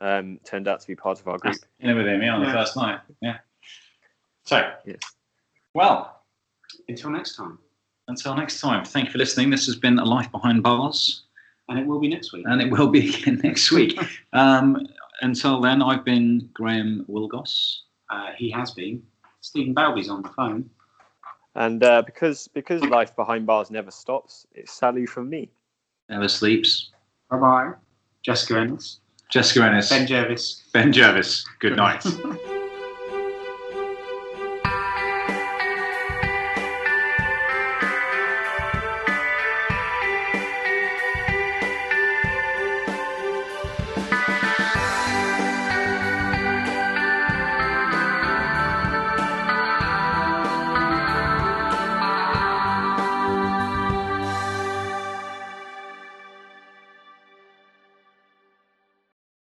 [0.00, 1.56] um, turned out to be part of our group.
[1.80, 2.52] You know, with him, yeah, on the Yeah.
[2.54, 3.00] first night.
[3.20, 3.38] Yeah.
[4.44, 5.00] So, Yes.
[5.74, 6.22] well,
[6.88, 7.58] Until next time.
[8.08, 9.50] until next time, thank you for listening.
[9.50, 11.24] This has been A Life Behind Bars,
[11.68, 12.44] And it will be next week.
[12.48, 13.98] and it will be again next week.
[14.32, 14.86] Um,
[15.20, 17.80] until then, I've been Graham Willgoss.
[18.10, 19.02] Uh, he has been.
[19.40, 20.70] Stephen Balby's on the phone.
[21.54, 25.50] And uh, because because life behind bars never stops, it's Sally from me.
[26.08, 26.90] Never sleeps.
[27.30, 27.72] Bye bye.
[28.22, 29.00] Jessica Ennis.
[29.30, 29.88] Jessica Ennis.
[29.90, 30.62] Ben Jervis.
[30.72, 31.44] ben Jervis.
[31.58, 32.04] Good Good night.
[32.24, 32.38] night.